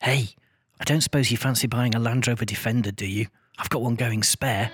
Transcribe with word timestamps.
Hey, 0.00 0.28
I 0.80 0.84
don't 0.84 1.00
suppose 1.00 1.32
you 1.32 1.36
fancy 1.36 1.66
buying 1.66 1.92
a 1.92 1.98
Land 1.98 2.28
Rover 2.28 2.44
Defender, 2.44 2.92
do 2.92 3.04
you? 3.04 3.26
I've 3.58 3.68
got 3.68 3.82
one 3.82 3.96
going 3.96 4.22
spare. 4.22 4.70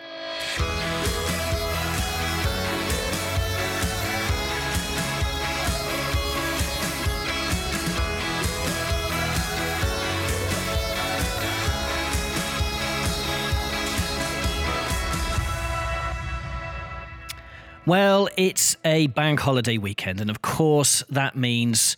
Well, 17.87 18.29
it's 18.37 18.77
a 18.85 19.07
bank 19.07 19.41
holiday 19.41 19.79
weekend, 19.79 20.21
and 20.21 20.29
of 20.29 20.43
course, 20.43 21.03
that 21.09 21.35
means 21.35 21.97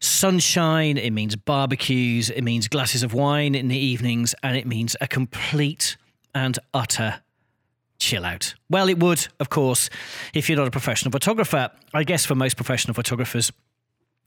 sunshine, 0.00 0.96
it 0.96 1.12
means 1.12 1.36
barbecues, 1.36 2.30
it 2.30 2.42
means 2.42 2.68
glasses 2.68 3.02
of 3.02 3.14
wine 3.14 3.54
in 3.54 3.68
the 3.68 3.78
evenings, 3.78 4.34
and 4.42 4.56
it 4.56 4.66
means 4.66 4.96
a 5.00 5.06
complete 5.06 5.96
and 6.34 6.58
utter 6.74 7.20
chill 7.98 8.24
out. 8.24 8.54
Well, 8.68 8.88
it 8.88 8.98
would, 8.98 9.28
of 9.38 9.50
course, 9.50 9.90
if 10.34 10.48
you're 10.48 10.58
not 10.58 10.66
a 10.66 10.70
professional 10.70 11.12
photographer. 11.12 11.70
I 11.92 12.04
guess 12.04 12.24
for 12.24 12.34
most 12.34 12.56
professional 12.56 12.94
photographers, 12.94 13.52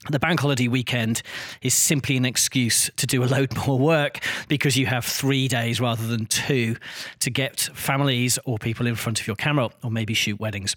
the 0.09 0.19
bank 0.19 0.41
holiday 0.41 0.67
weekend 0.67 1.21
is 1.61 1.73
simply 1.73 2.17
an 2.17 2.25
excuse 2.25 2.89
to 2.97 3.07
do 3.07 3.23
a 3.23 3.25
load 3.25 3.55
more 3.67 3.79
work 3.79 4.19
because 4.47 4.77
you 4.77 4.85
have 4.85 5.05
three 5.05 5.47
days 5.47 5.81
rather 5.81 6.05
than 6.05 6.25
two 6.25 6.75
to 7.19 7.29
get 7.29 7.59
families 7.73 8.37
or 8.45 8.57
people 8.57 8.85
in 8.85 8.95
front 8.95 9.19
of 9.19 9.27
your 9.27 9.35
camera 9.35 9.69
or 9.83 9.89
maybe 9.89 10.13
shoot 10.13 10.39
weddings. 10.39 10.75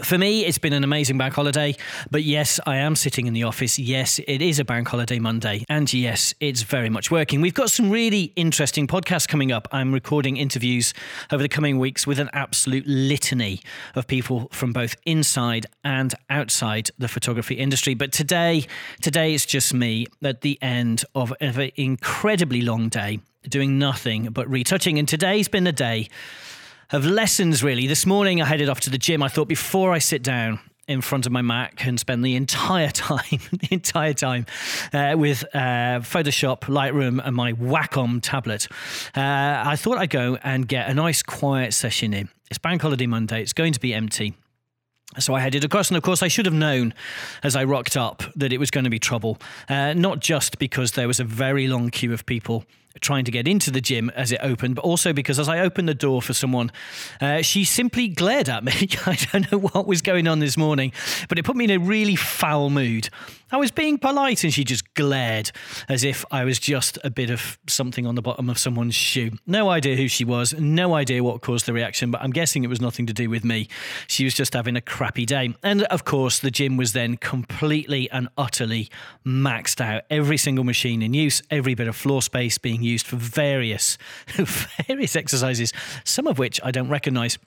For 0.00 0.16
me, 0.16 0.46
it's 0.46 0.56
been 0.56 0.72
an 0.72 0.84
amazing 0.84 1.18
bank 1.18 1.34
holiday, 1.34 1.76
but 2.10 2.22
yes, 2.22 2.58
I 2.64 2.76
am 2.76 2.96
sitting 2.96 3.26
in 3.26 3.34
the 3.34 3.42
office. 3.42 3.78
Yes, 3.78 4.18
it 4.26 4.40
is 4.40 4.58
a 4.58 4.64
bank 4.64 4.88
holiday 4.88 5.18
Monday, 5.18 5.66
and 5.68 5.92
yes, 5.92 6.32
it's 6.40 6.62
very 6.62 6.88
much 6.88 7.10
working. 7.10 7.42
We've 7.42 7.52
got 7.52 7.70
some 7.70 7.90
really 7.90 8.32
interesting 8.34 8.86
podcasts 8.86 9.28
coming 9.28 9.52
up. 9.52 9.68
I'm 9.70 9.92
recording 9.92 10.38
interviews 10.38 10.94
over 11.30 11.42
the 11.42 11.48
coming 11.50 11.78
weeks 11.78 12.06
with 12.06 12.18
an 12.18 12.30
absolute 12.32 12.86
litany 12.86 13.60
of 13.94 14.06
people 14.06 14.48
from 14.50 14.72
both 14.72 14.96
inside 15.04 15.66
and 15.84 16.14
outside 16.30 16.90
the 16.96 17.06
photography 17.06 17.56
industry. 17.56 17.92
But 17.92 18.12
today, 18.12 18.64
today 19.02 19.34
it's 19.34 19.44
just 19.44 19.74
me 19.74 20.06
at 20.22 20.40
the 20.40 20.58
end 20.62 21.04
of 21.14 21.34
an 21.38 21.70
incredibly 21.76 22.62
long 22.62 22.88
day 22.88 23.20
doing 23.46 23.78
nothing 23.78 24.30
but 24.30 24.48
retouching. 24.48 24.98
And 24.98 25.06
today's 25.06 25.48
been 25.48 25.66
a 25.66 25.72
day 25.72 26.08
of 26.92 27.06
lessons, 27.06 27.62
really. 27.62 27.86
This 27.86 28.04
morning 28.06 28.42
I 28.42 28.44
headed 28.44 28.68
off 28.68 28.80
to 28.80 28.90
the 28.90 28.98
gym. 28.98 29.22
I 29.22 29.28
thought 29.28 29.48
before 29.48 29.92
I 29.92 29.98
sit 29.98 30.22
down, 30.22 30.60
in 30.88 31.00
front 31.00 31.26
of 31.26 31.32
my 31.32 31.42
Mac 31.42 31.86
and 31.86 31.98
spend 31.98 32.24
the 32.24 32.34
entire 32.34 32.90
time, 32.90 33.40
the 33.52 33.68
entire 33.70 34.12
time 34.12 34.46
uh, 34.92 35.14
with 35.16 35.44
uh, 35.54 36.00
Photoshop, 36.00 36.62
Lightroom, 36.62 37.24
and 37.24 37.34
my 37.36 37.52
Wacom 37.52 38.20
tablet. 38.20 38.68
Uh, 39.16 39.62
I 39.64 39.76
thought 39.76 39.98
I'd 39.98 40.10
go 40.10 40.38
and 40.42 40.66
get 40.66 40.90
a 40.90 40.94
nice 40.94 41.22
quiet 41.22 41.72
session 41.72 42.12
in. 42.12 42.28
It's 42.50 42.58
Bank 42.58 42.82
Holiday 42.82 43.06
Monday. 43.06 43.40
It's 43.40 43.52
going 43.52 43.72
to 43.72 43.80
be 43.80 43.94
empty. 43.94 44.34
So 45.18 45.34
I 45.34 45.40
headed 45.40 45.64
across, 45.64 45.88
and 45.88 45.96
of 45.96 46.02
course, 46.02 46.22
I 46.22 46.28
should 46.28 46.46
have 46.46 46.54
known 46.54 46.94
as 47.42 47.54
I 47.54 47.64
rocked 47.64 47.96
up 47.96 48.22
that 48.34 48.52
it 48.52 48.58
was 48.58 48.70
going 48.70 48.84
to 48.84 48.90
be 48.90 48.98
trouble. 48.98 49.38
Uh, 49.68 49.92
not 49.94 50.20
just 50.20 50.58
because 50.58 50.92
there 50.92 51.06
was 51.06 51.20
a 51.20 51.24
very 51.24 51.68
long 51.68 51.90
queue 51.90 52.12
of 52.12 52.26
people 52.26 52.64
trying 53.00 53.24
to 53.24 53.30
get 53.30 53.48
into 53.48 53.70
the 53.70 53.80
gym 53.80 54.10
as 54.10 54.32
it 54.32 54.40
opened, 54.42 54.74
but 54.74 54.84
also 54.84 55.12
because 55.12 55.38
as 55.38 55.48
I 55.48 55.60
opened 55.60 55.88
the 55.88 55.94
door 55.94 56.22
for 56.22 56.34
someone, 56.34 56.70
uh, 57.20 57.42
she 57.42 57.64
simply 57.64 58.08
glared 58.08 58.48
at 58.48 58.64
me. 58.64 58.72
I 59.06 59.16
don't 59.32 59.50
know 59.50 59.58
what 59.58 59.86
was 59.86 60.02
going 60.02 60.28
on 60.28 60.38
this 60.38 60.56
morning, 60.56 60.92
but 61.28 61.38
it 61.38 61.44
put 61.44 61.56
me 61.56 61.64
in 61.64 61.70
a 61.70 61.78
really 61.78 62.16
foul 62.16 62.70
mood. 62.70 63.08
I 63.52 63.58
was 63.58 63.70
being 63.70 63.98
polite 63.98 64.44
and 64.44 64.52
she 64.52 64.64
just 64.64 64.94
glared 64.94 65.52
as 65.86 66.04
if 66.04 66.24
I 66.30 66.44
was 66.44 66.58
just 66.58 66.98
a 67.04 67.10
bit 67.10 67.28
of 67.28 67.58
something 67.68 68.06
on 68.06 68.14
the 68.14 68.22
bottom 68.22 68.48
of 68.48 68.58
someone's 68.58 68.94
shoe. 68.94 69.32
No 69.46 69.68
idea 69.68 69.94
who 69.94 70.08
she 70.08 70.24
was, 70.24 70.54
no 70.54 70.94
idea 70.94 71.22
what 71.22 71.42
caused 71.42 71.66
the 71.66 71.74
reaction, 71.74 72.10
but 72.10 72.22
I'm 72.22 72.30
guessing 72.30 72.64
it 72.64 72.68
was 72.68 72.80
nothing 72.80 73.04
to 73.06 73.12
do 73.12 73.28
with 73.28 73.44
me. 73.44 73.68
She 74.06 74.24
was 74.24 74.32
just 74.32 74.54
having 74.54 74.74
a 74.74 74.80
crappy 74.80 75.26
day. 75.26 75.54
And 75.62 75.82
of 75.84 76.06
course, 76.06 76.38
the 76.38 76.50
gym 76.50 76.78
was 76.78 76.94
then 76.94 77.18
completely 77.18 78.10
and 78.10 78.30
utterly 78.38 78.88
maxed 79.26 79.82
out. 79.82 80.04
Every 80.08 80.38
single 80.38 80.64
machine 80.64 81.02
in 81.02 81.12
use, 81.12 81.42
every 81.50 81.74
bit 81.74 81.88
of 81.88 81.94
floor 81.94 82.22
space 82.22 82.56
being 82.56 82.82
used 82.82 83.06
for 83.06 83.16
various 83.16 83.98
various 84.88 85.14
exercises, 85.14 85.74
some 86.04 86.26
of 86.26 86.38
which 86.38 86.58
I 86.64 86.70
don't 86.70 86.88
recognize. 86.88 87.38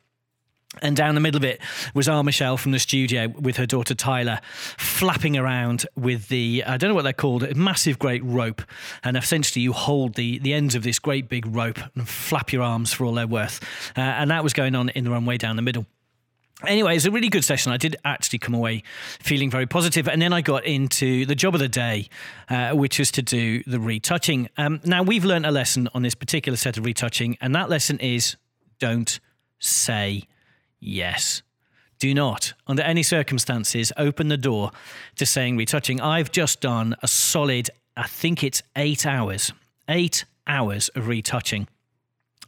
And 0.81 0.95
down 0.95 1.15
the 1.15 1.21
middle 1.21 1.37
of 1.37 1.43
it 1.43 1.61
was 1.93 2.07
our 2.07 2.23
Michelle 2.23 2.57
from 2.57 2.71
the 2.71 2.79
studio 2.79 3.27
with 3.27 3.57
her 3.57 3.65
daughter 3.65 3.95
Tyler, 3.95 4.39
flapping 4.77 5.37
around 5.37 5.85
with 5.95 6.27
the 6.27 6.63
I 6.65 6.77
don't 6.77 6.89
know 6.89 6.95
what 6.95 7.03
they're 7.03 7.13
called, 7.13 7.43
a 7.43 7.55
massive 7.55 7.99
great 7.99 8.23
rope. 8.23 8.61
And 9.03 9.17
essentially, 9.17 9.63
you 9.63 9.73
hold 9.73 10.15
the 10.15 10.39
the 10.39 10.53
ends 10.53 10.75
of 10.75 10.83
this 10.83 10.99
great 10.99 11.29
big 11.29 11.45
rope 11.47 11.79
and 11.95 12.07
flap 12.07 12.51
your 12.51 12.63
arms 12.63 12.93
for 12.93 13.05
all 13.05 13.13
they're 13.13 13.27
worth. 13.27 13.61
Uh, 13.97 14.01
and 14.01 14.31
that 14.31 14.43
was 14.43 14.53
going 14.53 14.75
on 14.75 14.89
in 14.89 15.03
the 15.03 15.11
runway 15.11 15.37
down 15.37 15.55
the 15.55 15.61
middle. 15.61 15.85
Anyway, 16.65 16.95
it's 16.95 17.05
a 17.05 17.11
really 17.11 17.27
good 17.27 17.43
session. 17.43 17.73
I 17.73 17.77
did 17.77 17.97
actually 18.05 18.39
come 18.39 18.53
away 18.53 18.83
feeling 19.19 19.51
very 19.51 19.65
positive, 19.65 20.07
and 20.07 20.21
then 20.21 20.31
I 20.31 20.41
got 20.41 20.63
into 20.63 21.25
the 21.25 21.35
job 21.35 21.53
of 21.53 21.59
the 21.59 21.67
day, 21.67 22.07
uh, 22.49 22.71
which 22.71 22.97
was 22.97 23.11
to 23.11 23.21
do 23.21 23.61
the 23.67 23.79
retouching. 23.79 24.49
Um, 24.57 24.79
now 24.85 25.03
we've 25.03 25.25
learned 25.25 25.45
a 25.45 25.51
lesson 25.51 25.89
on 25.93 26.01
this 26.01 26.15
particular 26.15 26.55
set 26.55 26.77
of 26.77 26.85
retouching, 26.85 27.37
and 27.41 27.53
that 27.55 27.69
lesson 27.69 27.99
is 27.99 28.37
don't 28.79 29.19
say 29.59 30.23
yes. 30.85 31.41
Do 31.99 32.13
not, 32.13 32.53
under 32.67 32.83
any 32.83 33.03
circumstances, 33.03 33.91
open 33.97 34.27
the 34.27 34.37
door 34.37 34.71
to 35.15 35.25
saying 35.25 35.57
retouching. 35.57 36.01
I've 36.01 36.31
just 36.31 36.61
done 36.61 36.95
a 37.01 37.07
solid, 37.07 37.69
I 37.95 38.07
think 38.07 38.43
it's 38.43 38.61
eight 38.75 39.05
hours, 39.05 39.53
eight 39.87 40.25
hours 40.45 40.89
of 40.89 41.07
retouching 41.07 41.67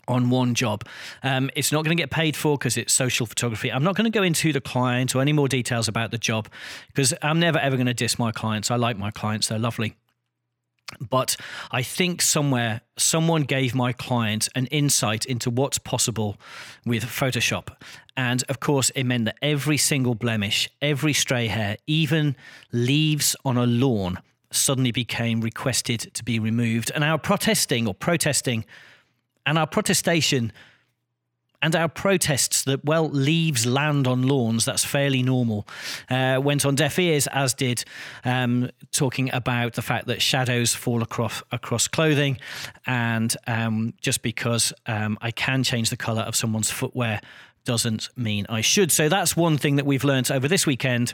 on 0.08 0.30
one 0.30 0.54
job. 0.54 0.86
Um, 1.24 1.50
it's 1.56 1.72
not 1.72 1.84
going 1.84 1.96
to 1.96 2.02
get 2.02 2.12
paid 2.12 2.36
for 2.36 2.58
because 2.58 2.78
it's 2.78 2.94
social 2.94 3.26
photography. 3.26 3.72
I'm 3.72 3.84
not 3.84 3.96
going 3.96 4.10
to 4.10 4.18
go 4.18 4.24
into 4.24 4.54
the 4.54 4.62
client 4.62 5.16
or 5.16 5.22
any 5.22 5.34
more 5.34 5.48
details 5.48 5.88
about 5.88 6.12
the 6.12 6.18
job 6.18 6.50
because 6.88 7.14
I'm 7.22 7.40
never 7.40 7.60
ever 7.60 7.76
going 7.76 7.88
to 7.88 7.94
diss 7.94 8.20
my 8.20 8.32
clients. 8.32 8.72
I 8.72 8.76
like 8.76 8.98
my 8.98 9.12
clients, 9.12 9.48
they're 9.48 9.60
lovely. 9.60 9.96
But 11.00 11.36
I 11.72 11.84
think 11.84 12.22
somewhere 12.22 12.82
someone 12.98 13.44
gave 13.44 13.76
my 13.76 13.94
client 13.94 14.50
an 14.56 14.68
insight 14.68 15.26
into 15.26 15.50
what's 15.50 15.78
possible 15.78 16.38
with 16.86 17.04
Photoshop. 17.04 17.70
And 18.16 18.44
of 18.50 18.60
course, 18.60 18.90
it 18.92 19.04
meant 19.04 19.26
that 19.26 19.38
every 19.42 19.78
single 19.78 20.16
blemish, 20.16 20.70
every 20.82 21.14
stray 21.14 21.48
hair, 21.48 21.78
even 21.86 22.36
leaves 22.72 23.36
on 23.46 23.58
a 23.58 23.66
lawn 23.66 24.20
suddenly 24.52 24.92
became 24.92 25.42
requested 25.42 26.00
to 26.14 26.24
be 26.24 26.40
removed. 26.40 26.92
And 26.96 27.04
our 27.04 27.18
protesting 27.18 27.88
or 27.88 27.94
protesting 27.94 28.66
and 29.46 29.58
our 29.58 29.68
protestation 29.68 30.52
and 31.62 31.76
our 31.76 31.90
protests 31.90 32.64
that, 32.64 32.86
well, 32.86 33.10
leaves 33.10 33.66
land 33.66 34.08
on 34.08 34.24
lawns, 34.24 34.66
that's 34.66 34.86
fairly 34.86 35.24
normal, 35.24 35.68
uh, 36.10 36.40
went 36.42 36.66
on 36.66 36.76
deaf 36.76 37.00
ears, 37.00 37.28
as 37.28 37.54
did 37.54 37.84
um, 38.26 38.70
talking 38.92 39.34
about 39.34 39.74
the 39.74 39.82
fact 39.82 40.08
that 40.08 40.22
shadows 40.22 40.76
fall 40.76 41.02
across, 41.02 41.42
across 41.52 41.88
clothing. 41.88 42.38
And 42.86 43.36
um, 43.48 43.94
just 44.02 44.22
because 44.22 44.72
um, 44.86 45.18
I 45.22 45.32
can 45.32 45.64
change 45.64 45.90
the 45.90 45.98
colour 45.98 46.22
of 46.24 46.36
someone's 46.36 46.70
footwear 46.70 47.22
doesn't 47.66 48.10
mean 48.16 48.46
I 48.50 48.62
should. 48.62 48.92
So 48.92 49.10
that's 49.10 49.36
one 49.36 49.58
thing 49.58 49.76
that 49.76 49.86
we've 49.86 50.04
learned 50.04 50.32
over 50.32 50.48
this 50.48 50.66
weekend 50.66 51.14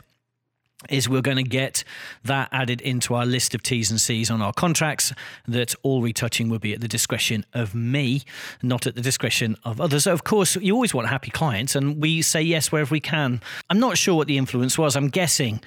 is 0.90 1.08
we're 1.08 1.22
going 1.22 1.36
to 1.36 1.42
get 1.42 1.84
that 2.24 2.48
added 2.52 2.80
into 2.80 3.14
our 3.14 3.26
list 3.26 3.54
of 3.54 3.62
T's 3.62 3.90
and 3.90 4.00
C's 4.00 4.30
on 4.30 4.42
our 4.42 4.52
contracts 4.52 5.12
that 5.46 5.74
all 5.82 6.02
retouching 6.02 6.48
will 6.48 6.58
be 6.58 6.72
at 6.72 6.80
the 6.80 6.88
discretion 6.88 7.44
of 7.52 7.74
me, 7.74 8.22
not 8.62 8.86
at 8.86 8.94
the 8.94 9.00
discretion 9.00 9.56
of 9.64 9.80
others. 9.80 10.04
So 10.04 10.12
of 10.12 10.24
course, 10.24 10.56
you 10.56 10.74
always 10.74 10.94
want 10.94 11.08
happy 11.08 11.30
clients 11.30 11.74
and 11.74 12.00
we 12.00 12.22
say 12.22 12.42
yes 12.42 12.70
wherever 12.72 12.92
we 12.92 13.00
can. 13.00 13.40
I'm 13.70 13.80
not 13.80 13.98
sure 13.98 14.14
what 14.14 14.26
the 14.26 14.38
influence 14.38 14.78
was. 14.78 14.96
I'm 14.96 15.08
guessing. 15.08 15.60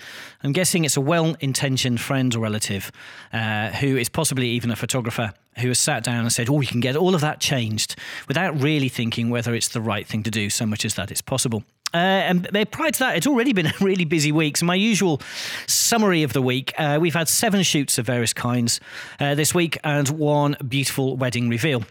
I'm 0.43 0.51
guessing 0.51 0.85
it's 0.85 0.97
a 0.97 1.01
well-intentioned 1.01 1.99
friend 1.99 2.33
or 2.35 2.39
relative 2.39 2.91
uh, 3.33 3.69
who 3.69 3.97
is 3.97 4.09
possibly 4.09 4.49
even 4.49 4.71
a 4.71 4.75
photographer 4.75 5.33
who 5.59 5.69
has 5.69 5.79
sat 5.79 6.03
down 6.03 6.21
and 6.21 6.31
said, 6.31 6.49
Oh, 6.49 6.53
we 6.53 6.65
can 6.65 6.79
get 6.79 6.95
all 6.95 7.15
of 7.15 7.21
that 7.21 7.39
changed 7.39 7.95
without 8.27 8.59
really 8.61 8.89
thinking 8.89 9.29
whether 9.29 9.55
it's 9.55 9.69
the 9.69 9.81
right 9.81 10.07
thing 10.07 10.23
to 10.23 10.31
do, 10.31 10.49
so 10.49 10.65
much 10.65 10.85
as 10.85 10.95
that 10.95 11.11
it's 11.11 11.21
possible. 11.21 11.63
Uh, 11.93 11.97
and 11.97 12.49
prior 12.71 12.91
to 12.91 12.99
that, 12.99 13.15
it's 13.15 13.27
already 13.27 13.53
been 13.53 13.67
a 13.67 13.73
really 13.79 14.05
busy 14.05 14.31
week. 14.31 14.57
So, 14.57 14.65
my 14.65 14.75
usual 14.75 15.21
summary 15.67 16.23
of 16.23 16.33
the 16.33 16.41
week 16.41 16.73
uh, 16.77 16.97
we've 16.99 17.13
had 17.13 17.27
seven 17.27 17.63
shoots 17.63 17.97
of 17.97 18.05
various 18.05 18.33
kinds 18.33 18.79
uh, 19.19 19.35
this 19.35 19.53
week 19.53 19.77
and 19.83 20.07
one 20.09 20.57
beautiful 20.67 21.15
wedding 21.15 21.49
reveal. 21.49 21.83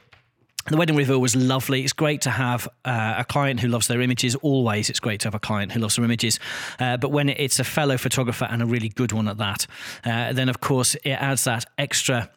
The 0.68 0.76
wedding 0.76 0.96
reveal 0.96 1.20
was 1.20 1.36
lovely. 1.36 1.84
It's 1.84 1.92
great 1.92 2.22
to 2.22 2.30
have 2.30 2.66
uh, 2.84 3.14
a 3.18 3.24
client 3.24 3.60
who 3.60 3.68
loves 3.68 3.86
their 3.86 4.00
images. 4.00 4.34
Always, 4.36 4.90
it's 4.90 4.98
great 4.98 5.20
to 5.20 5.28
have 5.28 5.34
a 5.34 5.38
client 5.38 5.70
who 5.70 5.78
loves 5.78 5.94
their 5.94 6.04
images. 6.04 6.40
Uh, 6.80 6.96
but 6.96 7.12
when 7.12 7.28
it's 7.28 7.60
a 7.60 7.64
fellow 7.64 7.96
photographer 7.96 8.48
and 8.50 8.62
a 8.62 8.66
really 8.66 8.88
good 8.88 9.12
one 9.12 9.28
at 9.28 9.38
that, 9.38 9.66
uh, 10.04 10.32
then 10.32 10.48
of 10.48 10.60
course 10.60 10.96
it 10.96 11.10
adds 11.10 11.44
that 11.44 11.66
extra 11.78 12.30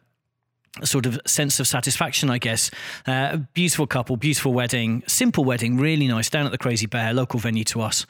sort 0.84 1.06
of 1.06 1.18
sense 1.26 1.60
of 1.60 1.66
satisfaction, 1.66 2.30
I 2.30 2.38
guess. 2.38 2.70
Uh, 3.06 3.38
beautiful 3.54 3.86
couple, 3.86 4.16
beautiful 4.16 4.52
wedding, 4.52 5.02
simple 5.06 5.44
wedding, 5.44 5.76
really 5.76 6.06
nice, 6.06 6.30
down 6.30 6.46
at 6.46 6.52
the 6.52 6.58
Crazy 6.58 6.86
Bear, 6.86 7.12
local 7.12 7.40
venue 7.40 7.64
to 7.64 7.80
us. 7.80 8.06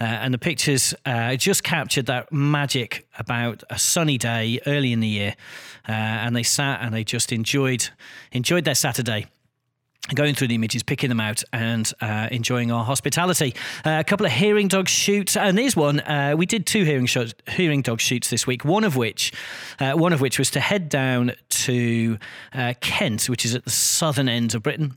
Uh, 0.00 0.04
and 0.04 0.32
the 0.32 0.38
pictures 0.38 0.94
uh, 1.06 1.36
just 1.36 1.64
captured 1.64 2.06
that 2.06 2.32
magic 2.32 3.06
about 3.18 3.62
a 3.70 3.78
sunny 3.78 4.18
day 4.18 4.60
early 4.66 4.92
in 4.92 5.00
the 5.00 5.08
year. 5.08 5.34
Uh, 5.88 5.92
and 5.92 6.36
they 6.36 6.42
sat 6.42 6.80
and 6.82 6.94
they 6.94 7.04
just 7.04 7.32
enjoyed 7.32 7.88
enjoyed 8.32 8.64
their 8.64 8.74
Saturday 8.74 9.26
going 10.14 10.34
through 10.34 10.48
the 10.48 10.54
images, 10.54 10.82
picking 10.82 11.08
them 11.08 11.20
out, 11.20 11.42
and 11.52 11.92
uh, 12.00 12.28
enjoying 12.30 12.72
our 12.72 12.84
hospitality. 12.84 13.54
Uh, 13.84 13.98
a 14.00 14.04
couple 14.04 14.26
of 14.26 14.32
hearing 14.32 14.68
dog 14.68 14.88
shoots, 14.88 15.36
and 15.36 15.56
there's 15.56 15.76
one. 15.76 16.00
Uh, 16.00 16.34
we 16.36 16.46
did 16.46 16.66
two 16.66 16.84
hearing 16.84 17.08
hearing 17.48 17.82
dog 17.82 18.00
shoots 18.00 18.28
this 18.30 18.46
week. 18.46 18.64
One 18.64 18.84
of 18.84 18.96
which, 18.96 19.32
uh, 19.78 19.92
one 19.92 20.12
of 20.12 20.20
which 20.20 20.38
was 20.38 20.50
to 20.50 20.60
head 20.60 20.88
down 20.88 21.32
to 21.50 22.18
uh, 22.52 22.74
Kent, 22.80 23.28
which 23.28 23.44
is 23.44 23.54
at 23.54 23.64
the 23.64 23.70
southern 23.70 24.28
end 24.28 24.54
of 24.54 24.62
Britain. 24.62 24.96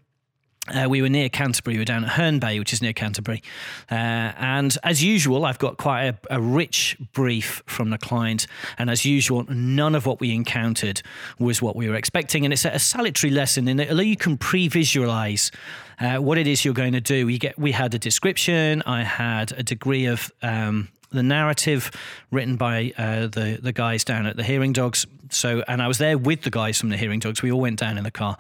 Uh, 0.67 0.87
we 0.89 1.01
were 1.01 1.09
near 1.09 1.29
Canterbury. 1.29 1.75
We 1.75 1.79
were 1.79 1.85
down 1.85 2.03
at 2.03 2.11
Herne 2.11 2.39
Bay, 2.39 2.57
which 2.57 2.73
is 2.73 2.81
near 2.81 2.93
Canterbury. 2.93 3.43
Uh, 3.91 3.93
and 3.93 4.75
as 4.83 5.03
usual, 5.03 5.45
I've 5.45 5.59
got 5.59 5.77
quite 5.77 6.05
a, 6.05 6.17
a, 6.31 6.41
rich 6.41 6.97
brief 7.13 7.61
from 7.67 7.91
the 7.91 7.99
client. 7.99 8.47
And 8.79 8.89
as 8.89 9.05
usual, 9.05 9.45
none 9.47 9.93
of 9.93 10.07
what 10.07 10.19
we 10.19 10.33
encountered 10.33 11.03
was 11.37 11.61
what 11.61 11.75
we 11.75 11.87
were 11.87 11.95
expecting. 11.95 12.45
And 12.45 12.53
it's 12.53 12.65
a, 12.65 12.69
a 12.69 12.79
salutary 12.79 13.31
lesson 13.31 13.67
in 13.67 13.77
that 13.77 13.91
although 13.91 14.01
you 14.01 14.17
can 14.17 14.37
pre 14.37 14.67
visualize 14.67 15.51
uh, 15.99 16.17
what 16.17 16.37
it 16.37 16.47
is 16.47 16.65
you're 16.65 16.73
going 16.73 16.93
to 16.93 17.01
do, 17.01 17.27
we, 17.27 17.37
get, 17.37 17.57
we 17.59 17.71
had 17.71 17.93
a 17.93 17.99
description, 17.99 18.81
I 18.87 19.03
had 19.03 19.51
a 19.51 19.63
degree 19.63 20.05
of 20.05 20.31
um, 20.41 20.89
the 21.15 21.23
narrative 21.23 21.91
written 22.31 22.55
by 22.55 22.93
uh, 22.97 23.27
the 23.27 23.59
the 23.61 23.71
guys 23.71 24.03
down 24.03 24.25
at 24.25 24.35
the 24.35 24.43
Hearing 24.43 24.73
Dogs. 24.73 25.05
So, 25.31 25.63
and 25.67 25.81
I 25.81 25.87
was 25.87 25.97
there 25.97 26.17
with 26.17 26.43
the 26.43 26.51
guys 26.51 26.79
from 26.79 26.89
the 26.89 26.97
Hearing 26.97 27.19
Dogs. 27.19 27.41
We 27.41 27.51
all 27.51 27.59
went 27.59 27.79
down 27.79 27.97
in 27.97 28.03
the 28.03 28.11
car, 28.11 28.37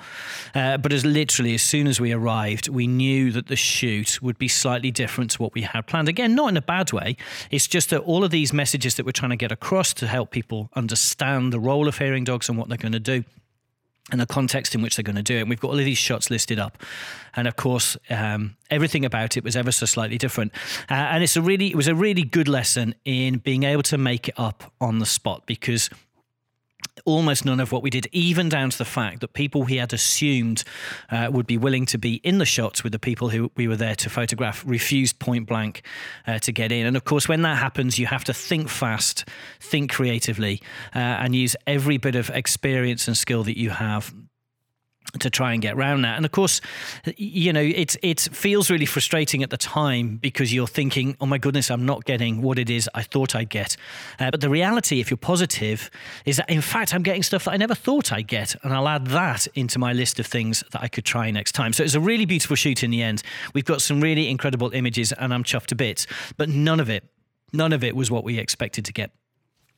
uh, 0.53 0.77
but 0.77 0.93
as 0.93 1.03
literally 1.03 1.55
as 1.55 1.63
soon 1.63 1.87
as 1.87 1.99
we 1.99 2.11
arrived, 2.11 2.69
we 2.69 2.85
knew 2.85 3.31
that 3.31 3.47
the 3.47 3.55
shoot 3.55 4.21
would 4.21 4.37
be 4.37 4.47
slightly 4.47 4.91
different 4.91 5.31
to 5.31 5.41
what 5.41 5.53
we 5.53 5.61
had 5.61 5.87
planned. 5.87 6.07
Again, 6.07 6.35
not 6.35 6.49
in 6.49 6.57
a 6.57 6.61
bad 6.61 6.93
way. 6.93 7.17
It's 7.49 7.67
just 7.67 7.89
that 7.89 8.01
all 8.01 8.23
of 8.23 8.29
these 8.31 8.53
messages 8.53 8.95
that 8.95 9.05
we're 9.05 9.13
trying 9.13 9.31
to 9.31 9.35
get 9.35 9.51
across 9.51 9.93
to 9.95 10.07
help 10.07 10.29
people 10.29 10.69
understand 10.75 11.51
the 11.51 11.59
role 11.59 11.87
of 11.87 11.97
Hearing 11.97 12.23
Dogs 12.23 12.49
and 12.49 12.57
what 12.57 12.69
they're 12.69 12.77
going 12.77 12.91
to 12.91 12.99
do 12.99 13.23
and 14.11 14.21
the 14.21 14.25
context 14.25 14.75
in 14.75 14.81
which 14.81 14.95
they're 14.95 15.03
going 15.03 15.15
to 15.15 15.23
do 15.23 15.37
it. 15.37 15.41
And 15.41 15.49
we've 15.49 15.59
got 15.59 15.69
all 15.69 15.79
of 15.79 15.85
these 15.85 15.97
shots 15.97 16.29
listed 16.29 16.59
up, 16.59 16.77
and 17.35 17.47
of 17.47 17.55
course, 17.55 17.97
um, 18.09 18.55
everything 18.69 19.05
about 19.05 19.37
it 19.37 19.43
was 19.43 19.55
ever 19.55 19.71
so 19.71 19.85
slightly 19.85 20.17
different. 20.17 20.51
Uh, 20.89 20.93
and 20.93 21.23
it's 21.23 21.35
a 21.35 21.41
really, 21.41 21.67
it 21.67 21.75
was 21.75 21.87
a 21.87 21.95
really 21.95 22.23
good 22.23 22.47
lesson 22.47 22.95
in 23.05 23.37
being 23.37 23.63
able 23.63 23.83
to 23.83 23.97
make 23.97 24.29
it 24.29 24.35
up 24.37 24.71
on 24.79 24.99
the 24.99 25.05
spot 25.05 25.45
because 25.45 25.89
almost 27.03 27.43
none 27.45 27.59
of 27.59 27.71
what 27.71 27.83
we 27.83 27.89
did, 27.89 28.07
even 28.11 28.49
down 28.49 28.69
to 28.69 28.77
the 28.77 28.85
fact 28.85 29.19
that 29.21 29.33
people 29.33 29.65
he 29.65 29.77
had 29.77 29.93
assumed 29.93 30.63
uh, 31.11 31.29
would 31.31 31.45
be 31.45 31.57
willing 31.57 31.85
to 31.87 31.97
be 31.97 32.15
in 32.23 32.37
the 32.37 32.45
shots 32.45 32.83
with 32.83 32.93
the 32.93 32.99
people 32.99 33.29
who 33.29 33.51
we 33.55 33.67
were 33.67 33.75
there 33.75 33.95
to 33.95 34.09
photograph 34.09 34.63
refused 34.65 35.19
point 35.19 35.47
blank 35.47 35.83
uh, 36.27 36.39
to 36.39 36.51
get 36.51 36.71
in. 36.71 36.85
And 36.85 36.95
of 36.95 37.03
course, 37.03 37.27
when 37.27 37.41
that 37.41 37.57
happens, 37.57 37.99
you 37.99 38.07
have 38.07 38.23
to 38.25 38.33
think 38.33 38.69
fast, 38.69 39.27
think 39.59 39.91
creatively, 39.91 40.61
uh, 40.95 40.99
and 40.99 41.35
use 41.35 41.55
every 41.67 41.97
bit 41.97 42.15
of 42.15 42.29
experience 42.29 43.07
and 43.07 43.17
skill 43.17 43.43
that 43.43 43.57
you 43.57 43.71
have 43.71 44.13
to 45.19 45.29
try 45.29 45.53
and 45.53 45.61
get 45.61 45.75
around 45.75 46.01
that. 46.01 46.17
And 46.17 46.25
of 46.25 46.31
course, 46.31 46.61
you 47.17 47.53
know, 47.53 47.61
it 47.61 47.95
it 48.01 48.19
feels 48.19 48.69
really 48.69 48.85
frustrating 48.85 49.43
at 49.43 49.49
the 49.49 49.57
time 49.57 50.17
because 50.17 50.53
you're 50.53 50.67
thinking, 50.67 51.15
"Oh 51.19 51.25
my 51.25 51.37
goodness, 51.37 51.71
I'm 51.71 51.85
not 51.85 52.05
getting 52.05 52.41
what 52.41 52.59
it 52.59 52.69
is 52.69 52.89
I 52.93 53.03
thought 53.03 53.35
I'd 53.35 53.49
get." 53.49 53.77
Uh, 54.19 54.31
but 54.31 54.41
the 54.41 54.49
reality, 54.49 54.99
if 54.99 55.09
you're 55.09 55.17
positive, 55.17 55.89
is 56.25 56.37
that 56.37 56.49
in 56.49 56.61
fact 56.61 56.93
I'm 56.93 57.03
getting 57.03 57.23
stuff 57.23 57.45
that 57.45 57.51
I 57.51 57.57
never 57.57 57.75
thought 57.75 58.11
I'd 58.11 58.27
get, 58.27 58.55
and 58.63 58.73
I'll 58.73 58.87
add 58.87 59.07
that 59.07 59.47
into 59.55 59.79
my 59.79 59.93
list 59.93 60.19
of 60.19 60.25
things 60.25 60.63
that 60.71 60.81
I 60.81 60.87
could 60.87 61.05
try 61.05 61.31
next 61.31 61.53
time. 61.53 61.73
So 61.73 61.83
it's 61.83 61.95
a 61.95 61.99
really 61.99 62.25
beautiful 62.25 62.55
shoot 62.55 62.83
in 62.83 62.91
the 62.91 63.01
end. 63.01 63.23
We've 63.53 63.65
got 63.65 63.81
some 63.81 64.01
really 64.01 64.29
incredible 64.29 64.71
images, 64.71 65.11
and 65.13 65.33
I'm 65.33 65.43
chuffed 65.43 65.67
to 65.67 65.75
bits. 65.75 66.07
But 66.37 66.49
none 66.49 66.79
of 66.79 66.89
it, 66.89 67.03
none 67.53 67.73
of 67.73 67.83
it 67.83 67.95
was 67.95 68.11
what 68.11 68.23
we 68.23 68.39
expected 68.39 68.85
to 68.85 68.93
get. 68.93 69.11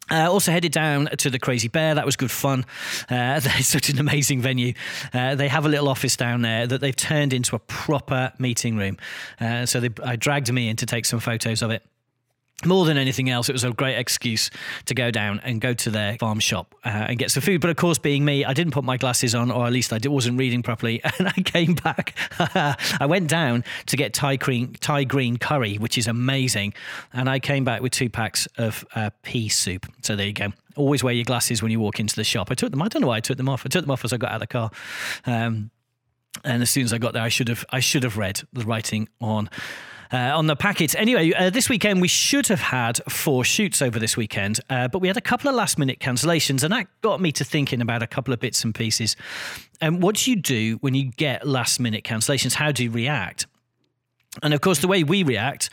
Uh, 0.09 0.31
also 0.31 0.51
headed 0.51 0.71
down 0.71 1.05
to 1.17 1.29
the 1.29 1.39
Crazy 1.39 1.67
Bear. 1.67 1.95
That 1.95 2.05
was 2.05 2.15
good 2.15 2.31
fun. 2.31 2.65
Uh, 3.09 3.39
it's 3.45 3.67
such 3.67 3.89
an 3.89 3.99
amazing 3.99 4.41
venue. 4.41 4.73
Uh, 5.13 5.35
they 5.35 5.47
have 5.47 5.65
a 5.65 5.69
little 5.69 5.89
office 5.89 6.15
down 6.15 6.41
there 6.41 6.67
that 6.67 6.81
they've 6.81 6.95
turned 6.95 7.33
into 7.33 7.55
a 7.55 7.59
proper 7.59 8.31
meeting 8.39 8.77
room. 8.77 8.97
Uh, 9.39 9.65
so 9.65 9.79
they, 9.79 9.89
I 10.03 10.15
dragged 10.15 10.51
me 10.51 10.69
in 10.69 10.75
to 10.77 10.85
take 10.85 11.05
some 11.05 11.19
photos 11.19 11.61
of 11.61 11.71
it 11.71 11.83
more 12.65 12.85
than 12.85 12.97
anything 12.97 13.29
else, 13.29 13.49
it 13.49 13.53
was 13.53 13.63
a 13.63 13.71
great 13.71 13.97
excuse 13.97 14.49
to 14.85 14.95
go 14.95 15.11
down 15.11 15.39
and 15.43 15.61
go 15.61 15.75
to 15.75 15.91
their 15.91 16.17
farm 16.17 16.39
shop 16.39 16.73
uh, 16.83 16.89
and 16.89 17.19
get 17.19 17.29
some 17.29 17.41
food. 17.41 17.61
But 17.61 17.69
of 17.69 17.75
course, 17.75 17.99
being 17.99 18.25
me, 18.25 18.45
I 18.45 18.53
didn't 18.53 18.73
put 18.73 18.83
my 18.83 18.97
glasses 18.97 19.35
on, 19.35 19.51
or 19.51 19.67
at 19.67 19.73
least 19.73 19.93
I 19.93 19.99
wasn't 20.05 20.39
reading 20.39 20.63
properly. 20.63 21.01
And 21.19 21.29
I 21.29 21.41
came 21.41 21.73
back. 21.73 22.15
I 22.99 23.05
went 23.07 23.27
down 23.27 23.63
to 23.87 23.97
get 23.97 24.13
Thai 24.13 24.35
green, 24.35 24.73
Thai 24.73 25.03
green 25.03 25.37
curry, 25.37 25.77
which 25.77 25.97
is 25.97 26.05
amazing. 26.05 26.75
And 27.11 27.27
I 27.27 27.39
came 27.39 27.63
back 27.63 27.81
with 27.81 27.91
two 27.91 28.09
packs 28.09 28.47
of 28.57 28.85
uh, 28.93 29.09
pea 29.23 29.49
soup. 29.49 29.87
So 30.03 30.15
there 30.15 30.27
you 30.27 30.33
go. 30.33 30.53
Always 30.75 31.03
wear 31.03 31.13
your 31.13 31.23
glasses 31.23 31.63
when 31.63 31.71
you 31.71 31.79
walk 31.79 31.99
into 31.99 32.15
the 32.15 32.23
shop. 32.23 32.51
I 32.51 32.55
took 32.55 32.69
them. 32.69 32.83
I 32.83 32.87
don't 32.87 33.01
know 33.01 33.07
why 33.07 33.17
I 33.17 33.19
took 33.19 33.37
them 33.37 33.49
off. 33.49 33.65
I 33.65 33.69
took 33.69 33.81
them 33.81 33.91
off 33.91 34.05
as 34.05 34.13
I 34.13 34.17
got 34.17 34.29
out 34.29 34.35
of 34.35 34.41
the 34.41 34.47
car. 34.47 34.69
Um, 35.25 35.71
and 36.43 36.61
as 36.61 36.69
soon 36.69 36.83
as 36.83 36.93
I 36.93 36.97
got 36.97 37.13
there, 37.13 37.23
I 37.23 37.29
should 37.29 37.47
have 37.47 37.65
I 37.71 37.79
should 37.79 38.03
have 38.03 38.17
read 38.17 38.41
the 38.53 38.65
writing 38.65 39.09
on 39.19 39.49
on 40.15 40.47
the 40.47 40.55
packet. 40.55 40.95
Anyway, 40.95 41.33
uh, 41.33 41.49
this 41.49 41.69
weekend 41.69 42.01
we 42.01 42.07
should 42.07 42.47
have 42.47 42.59
had 42.59 42.99
four 43.09 43.43
shoots 43.43 43.81
over 43.81 43.99
this 43.99 44.15
weekend, 44.15 44.59
uh, 44.69 44.87
but 44.87 44.99
we 44.99 45.07
had 45.07 45.17
a 45.17 45.21
couple 45.21 45.49
of 45.49 45.55
last 45.55 45.77
minute 45.77 45.99
cancellations, 45.99 46.63
and 46.63 46.71
that 46.71 46.87
got 47.01 47.21
me 47.21 47.31
to 47.31 47.43
thinking 47.43 47.81
about 47.81 48.01
a 48.01 48.07
couple 48.07 48.33
of 48.33 48.39
bits 48.39 48.63
and 48.63 48.73
pieces. 48.73 49.15
And 49.81 49.95
um, 49.95 50.01
what 50.01 50.15
do 50.15 50.31
you 50.31 50.37
do 50.37 50.77
when 50.81 50.95
you 50.95 51.11
get 51.11 51.47
last 51.47 51.79
minute 51.79 52.03
cancellations? 52.03 52.53
How 52.53 52.71
do 52.71 52.83
you 52.83 52.91
react? 52.91 53.47
And 54.43 54.53
of 54.53 54.61
course, 54.61 54.79
the 54.79 54.87
way 54.87 55.03
we 55.03 55.23
react 55.23 55.69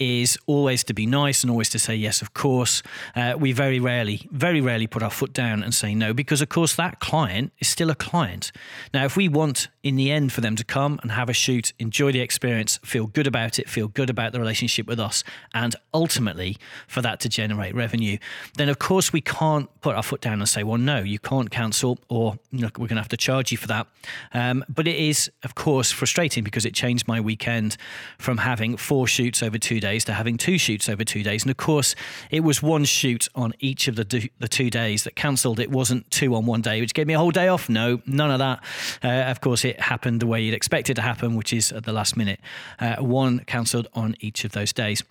is 0.00 0.38
always 0.46 0.82
to 0.82 0.94
be 0.94 1.04
nice 1.04 1.44
and 1.44 1.50
always 1.50 1.68
to 1.68 1.78
say 1.78 1.94
yes, 1.94 2.22
of 2.22 2.32
course. 2.32 2.82
Uh, 3.14 3.34
we 3.38 3.52
very 3.52 3.78
rarely, 3.78 4.26
very 4.32 4.60
rarely 4.60 4.86
put 4.86 5.02
our 5.02 5.10
foot 5.10 5.34
down 5.34 5.62
and 5.62 5.74
say 5.74 5.94
no 5.94 6.14
because, 6.14 6.40
of 6.40 6.48
course, 6.48 6.74
that 6.74 6.98
client 7.00 7.52
is 7.60 7.68
still 7.68 7.90
a 7.90 7.94
client. 7.94 8.50
Now, 8.94 9.04
if 9.04 9.14
we 9.16 9.28
want 9.28 9.68
in 9.82 9.96
the 9.96 10.10
end 10.10 10.32
for 10.32 10.40
them 10.40 10.56
to 10.56 10.64
come 10.64 10.98
and 11.02 11.12
have 11.12 11.28
a 11.28 11.34
shoot, 11.34 11.74
enjoy 11.78 12.12
the 12.12 12.20
experience, 12.20 12.78
feel 12.82 13.06
good 13.06 13.26
about 13.26 13.58
it, 13.58 13.68
feel 13.68 13.88
good 13.88 14.08
about 14.08 14.32
the 14.32 14.40
relationship 14.40 14.86
with 14.86 14.98
us, 14.98 15.22
and 15.52 15.76
ultimately 15.92 16.56
for 16.88 17.02
that 17.02 17.20
to 17.20 17.28
generate 17.28 17.74
revenue, 17.74 18.16
then 18.56 18.70
of 18.70 18.78
course 18.78 19.12
we 19.12 19.20
can't 19.20 19.68
put 19.82 19.94
our 19.94 20.02
foot 20.02 20.22
down 20.22 20.40
and 20.40 20.48
say, 20.48 20.64
well, 20.64 20.78
no, 20.78 21.00
you 21.00 21.18
can't 21.18 21.50
cancel 21.50 21.98
or 22.08 22.38
look, 22.52 22.78
we're 22.78 22.86
going 22.86 22.96
to 22.96 23.02
have 23.02 23.08
to 23.08 23.16
charge 23.18 23.52
you 23.52 23.58
for 23.58 23.66
that. 23.66 23.86
Um, 24.32 24.64
but 24.68 24.88
it 24.88 24.96
is, 24.96 25.30
of 25.44 25.54
course, 25.54 25.90
frustrating 25.90 26.42
because 26.42 26.64
it 26.64 26.72
changed 26.72 27.06
my 27.06 27.20
weekend 27.20 27.76
from 28.18 28.38
having 28.38 28.78
four 28.78 29.06
shoots 29.06 29.42
over 29.42 29.58
two 29.58 29.78
days 29.78 29.89
to 29.98 30.12
having 30.12 30.36
two 30.36 30.58
shoots 30.58 30.88
over 30.88 31.04
two 31.04 31.22
days. 31.22 31.42
And 31.42 31.50
of 31.50 31.56
course, 31.56 31.94
it 32.30 32.40
was 32.40 32.62
one 32.62 32.84
shoot 32.84 33.28
on 33.34 33.52
each 33.58 33.88
of 33.88 33.96
the, 33.96 34.30
the 34.38 34.48
two 34.48 34.70
days 34.70 35.04
that 35.04 35.16
cancelled. 35.16 35.60
It 35.60 35.70
wasn't 35.70 36.10
two 36.10 36.34
on 36.34 36.46
one 36.46 36.62
day, 36.62 36.80
which 36.80 36.94
gave 36.94 37.06
me 37.06 37.14
a 37.14 37.18
whole 37.18 37.30
day 37.30 37.48
off. 37.48 37.68
No, 37.68 38.00
none 38.06 38.30
of 38.30 38.38
that. 38.38 38.62
Uh, 39.02 39.30
of 39.30 39.40
course, 39.40 39.64
it 39.64 39.80
happened 39.80 40.20
the 40.20 40.26
way 40.26 40.40
you'd 40.42 40.54
expect 40.54 40.90
it 40.90 40.94
to 40.94 41.02
happen, 41.02 41.34
which 41.34 41.52
is 41.52 41.72
at 41.72 41.84
the 41.84 41.92
last 41.92 42.16
minute. 42.16 42.40
Uh, 42.78 42.96
one 42.96 43.40
cancelled 43.40 43.88
on 43.94 44.16
each 44.20 44.44
of 44.44 44.52
those 44.52 44.72
days. 44.72 45.02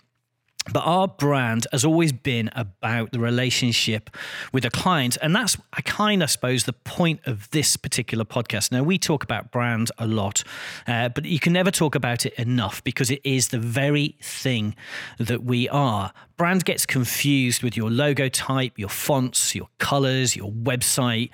But 0.72 0.80
our 0.80 1.08
brand 1.08 1.66
has 1.72 1.84
always 1.84 2.12
been 2.12 2.50
about 2.54 3.12
the 3.12 3.18
relationship 3.18 4.10
with 4.52 4.64
a 4.64 4.70
client. 4.70 5.16
And 5.22 5.34
that's, 5.34 5.56
I 5.72 5.80
kind 5.80 6.22
of 6.22 6.30
suppose, 6.30 6.64
the 6.64 6.74
point 6.74 7.20
of 7.24 7.50
this 7.50 7.76
particular 7.76 8.24
podcast. 8.24 8.70
Now, 8.70 8.82
we 8.82 8.98
talk 8.98 9.24
about 9.24 9.50
brand 9.50 9.90
a 9.96 10.06
lot, 10.06 10.44
uh, 10.86 11.08
but 11.08 11.24
you 11.24 11.40
can 11.40 11.54
never 11.54 11.70
talk 11.70 11.94
about 11.94 12.26
it 12.26 12.34
enough 12.34 12.84
because 12.84 13.10
it 13.10 13.22
is 13.24 13.48
the 13.48 13.58
very 13.58 14.16
thing 14.22 14.76
that 15.18 15.42
we 15.42 15.66
are. 15.70 16.12
Brand 16.36 16.64
gets 16.66 16.84
confused 16.84 17.62
with 17.62 17.76
your 17.76 17.90
logo 17.90 18.28
type, 18.28 18.78
your 18.78 18.88
fonts, 18.90 19.54
your 19.54 19.68
colors, 19.78 20.36
your 20.36 20.52
website, 20.52 21.30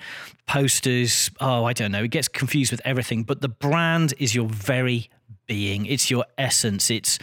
posters. 0.47 1.29
Oh, 1.41 1.65
I 1.65 1.73
don't 1.73 1.91
know. 1.91 2.03
It 2.03 2.11
gets 2.11 2.29
confused 2.29 2.71
with 2.71 2.81
everything. 2.85 3.23
But 3.23 3.41
the 3.41 3.49
brand 3.49 4.13
is 4.19 4.33
your 4.33 4.47
very 4.47 5.09
being. 5.47 5.85
It's 5.85 6.11
your 6.11 6.25
essence. 6.37 6.91
It's 6.91 7.17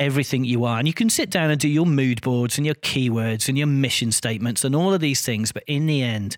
everything 0.00 0.44
you 0.44 0.64
are. 0.64 0.78
And 0.78 0.88
you 0.88 0.94
can 0.94 1.10
sit 1.10 1.30
down 1.30 1.50
and 1.50 1.60
do 1.60 1.68
your 1.68 1.86
mood 1.86 2.22
boards 2.22 2.56
and 2.56 2.66
your 2.66 2.74
keywords 2.76 3.48
and 3.48 3.56
your 3.56 3.66
mission 3.66 4.10
statements 4.10 4.64
and 4.64 4.74
all 4.74 4.92
of 4.92 5.00
these 5.00 5.20
things. 5.20 5.52
But 5.52 5.62
in 5.66 5.86
the 5.86 6.02
end, 6.02 6.36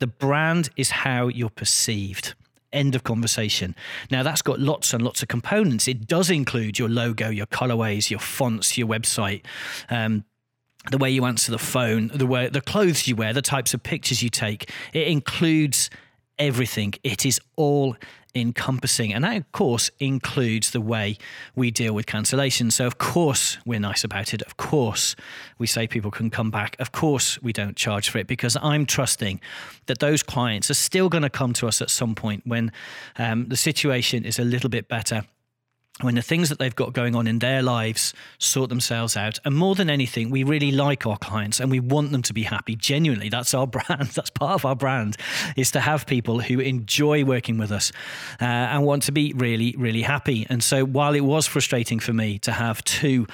the 0.00 0.06
brand 0.08 0.70
is 0.76 0.90
how 0.90 1.28
you're 1.28 1.50
perceived. 1.50 2.34
End 2.72 2.94
of 2.94 3.04
conversation. 3.04 3.76
Now, 4.10 4.22
that's 4.22 4.40
got 4.40 4.58
lots 4.58 4.94
and 4.94 5.02
lots 5.04 5.22
of 5.22 5.28
components. 5.28 5.86
It 5.86 6.08
does 6.08 6.30
include 6.30 6.78
your 6.78 6.88
logo, 6.88 7.28
your 7.28 7.46
colorways, 7.46 8.10
your 8.10 8.18
fonts, 8.18 8.78
your 8.78 8.88
website. 8.88 9.44
Um, 9.90 10.24
the 10.90 10.98
way 10.98 11.10
you 11.10 11.24
answer 11.26 11.52
the 11.52 11.58
phone, 11.58 12.10
the 12.12 12.26
way 12.26 12.48
the 12.48 12.60
clothes 12.60 13.06
you 13.06 13.14
wear, 13.14 13.32
the 13.32 13.42
types 13.42 13.72
of 13.72 13.82
pictures 13.82 14.22
you 14.22 14.30
take. 14.30 14.70
It 14.92 15.06
includes 15.06 15.90
everything. 16.38 16.94
It 17.04 17.24
is 17.24 17.40
all 17.56 17.96
encompassing. 18.34 19.12
And 19.12 19.24
that, 19.24 19.36
of 19.36 19.52
course, 19.52 19.90
includes 19.98 20.70
the 20.70 20.80
way 20.80 21.18
we 21.54 21.70
deal 21.70 21.94
with 21.94 22.06
cancellation. 22.06 22.70
So, 22.70 22.86
of 22.86 22.98
course, 22.98 23.58
we're 23.66 23.80
nice 23.80 24.04
about 24.04 24.32
it. 24.34 24.42
Of 24.42 24.56
course, 24.56 25.14
we 25.58 25.66
say 25.66 25.86
people 25.86 26.10
can 26.10 26.30
come 26.30 26.50
back. 26.50 26.76
Of 26.78 26.92
course, 26.92 27.40
we 27.42 27.52
don't 27.52 27.76
charge 27.76 28.08
for 28.08 28.18
it 28.18 28.26
because 28.26 28.56
I'm 28.62 28.86
trusting 28.86 29.40
that 29.86 29.98
those 29.98 30.22
clients 30.22 30.70
are 30.70 30.74
still 30.74 31.08
going 31.08 31.22
to 31.22 31.30
come 31.30 31.52
to 31.54 31.68
us 31.68 31.82
at 31.82 31.90
some 31.90 32.14
point 32.14 32.42
when 32.46 32.72
um, 33.16 33.48
the 33.48 33.56
situation 33.56 34.24
is 34.24 34.38
a 34.38 34.44
little 34.44 34.70
bit 34.70 34.88
better 34.88 35.24
when 36.00 36.14
the 36.14 36.22
things 36.22 36.48
that 36.48 36.58
they've 36.58 36.74
got 36.74 36.94
going 36.94 37.14
on 37.14 37.26
in 37.26 37.38
their 37.38 37.62
lives 37.62 38.14
sort 38.38 38.70
themselves 38.70 39.16
out. 39.16 39.38
And 39.44 39.54
more 39.54 39.74
than 39.74 39.90
anything, 39.90 40.30
we 40.30 40.42
really 40.42 40.72
like 40.72 41.06
our 41.06 41.18
clients 41.18 41.60
and 41.60 41.70
we 41.70 41.80
want 41.80 42.12
them 42.12 42.22
to 42.22 42.32
be 42.32 42.44
happy. 42.44 42.74
Genuinely, 42.74 43.28
that's 43.28 43.52
our 43.52 43.66
brand. 43.72 44.08
That's 44.08 44.30
part 44.30 44.54
of 44.54 44.64
our 44.64 44.74
brand 44.74 45.16
is 45.56 45.70
to 45.72 45.80
have 45.80 46.06
people 46.06 46.40
who 46.40 46.60
enjoy 46.60 47.24
working 47.24 47.58
with 47.58 47.70
us 47.70 47.92
uh, 48.40 48.44
and 48.44 48.84
want 48.84 49.02
to 49.04 49.12
be 49.12 49.34
really, 49.34 49.74
really 49.76 50.02
happy. 50.02 50.46
And 50.48 50.62
so 50.62 50.84
while 50.84 51.14
it 51.14 51.20
was 51.20 51.46
frustrating 51.46 52.00
for 52.00 52.14
me 52.14 52.38
to 52.40 52.52
have 52.52 52.82
two 52.84 53.26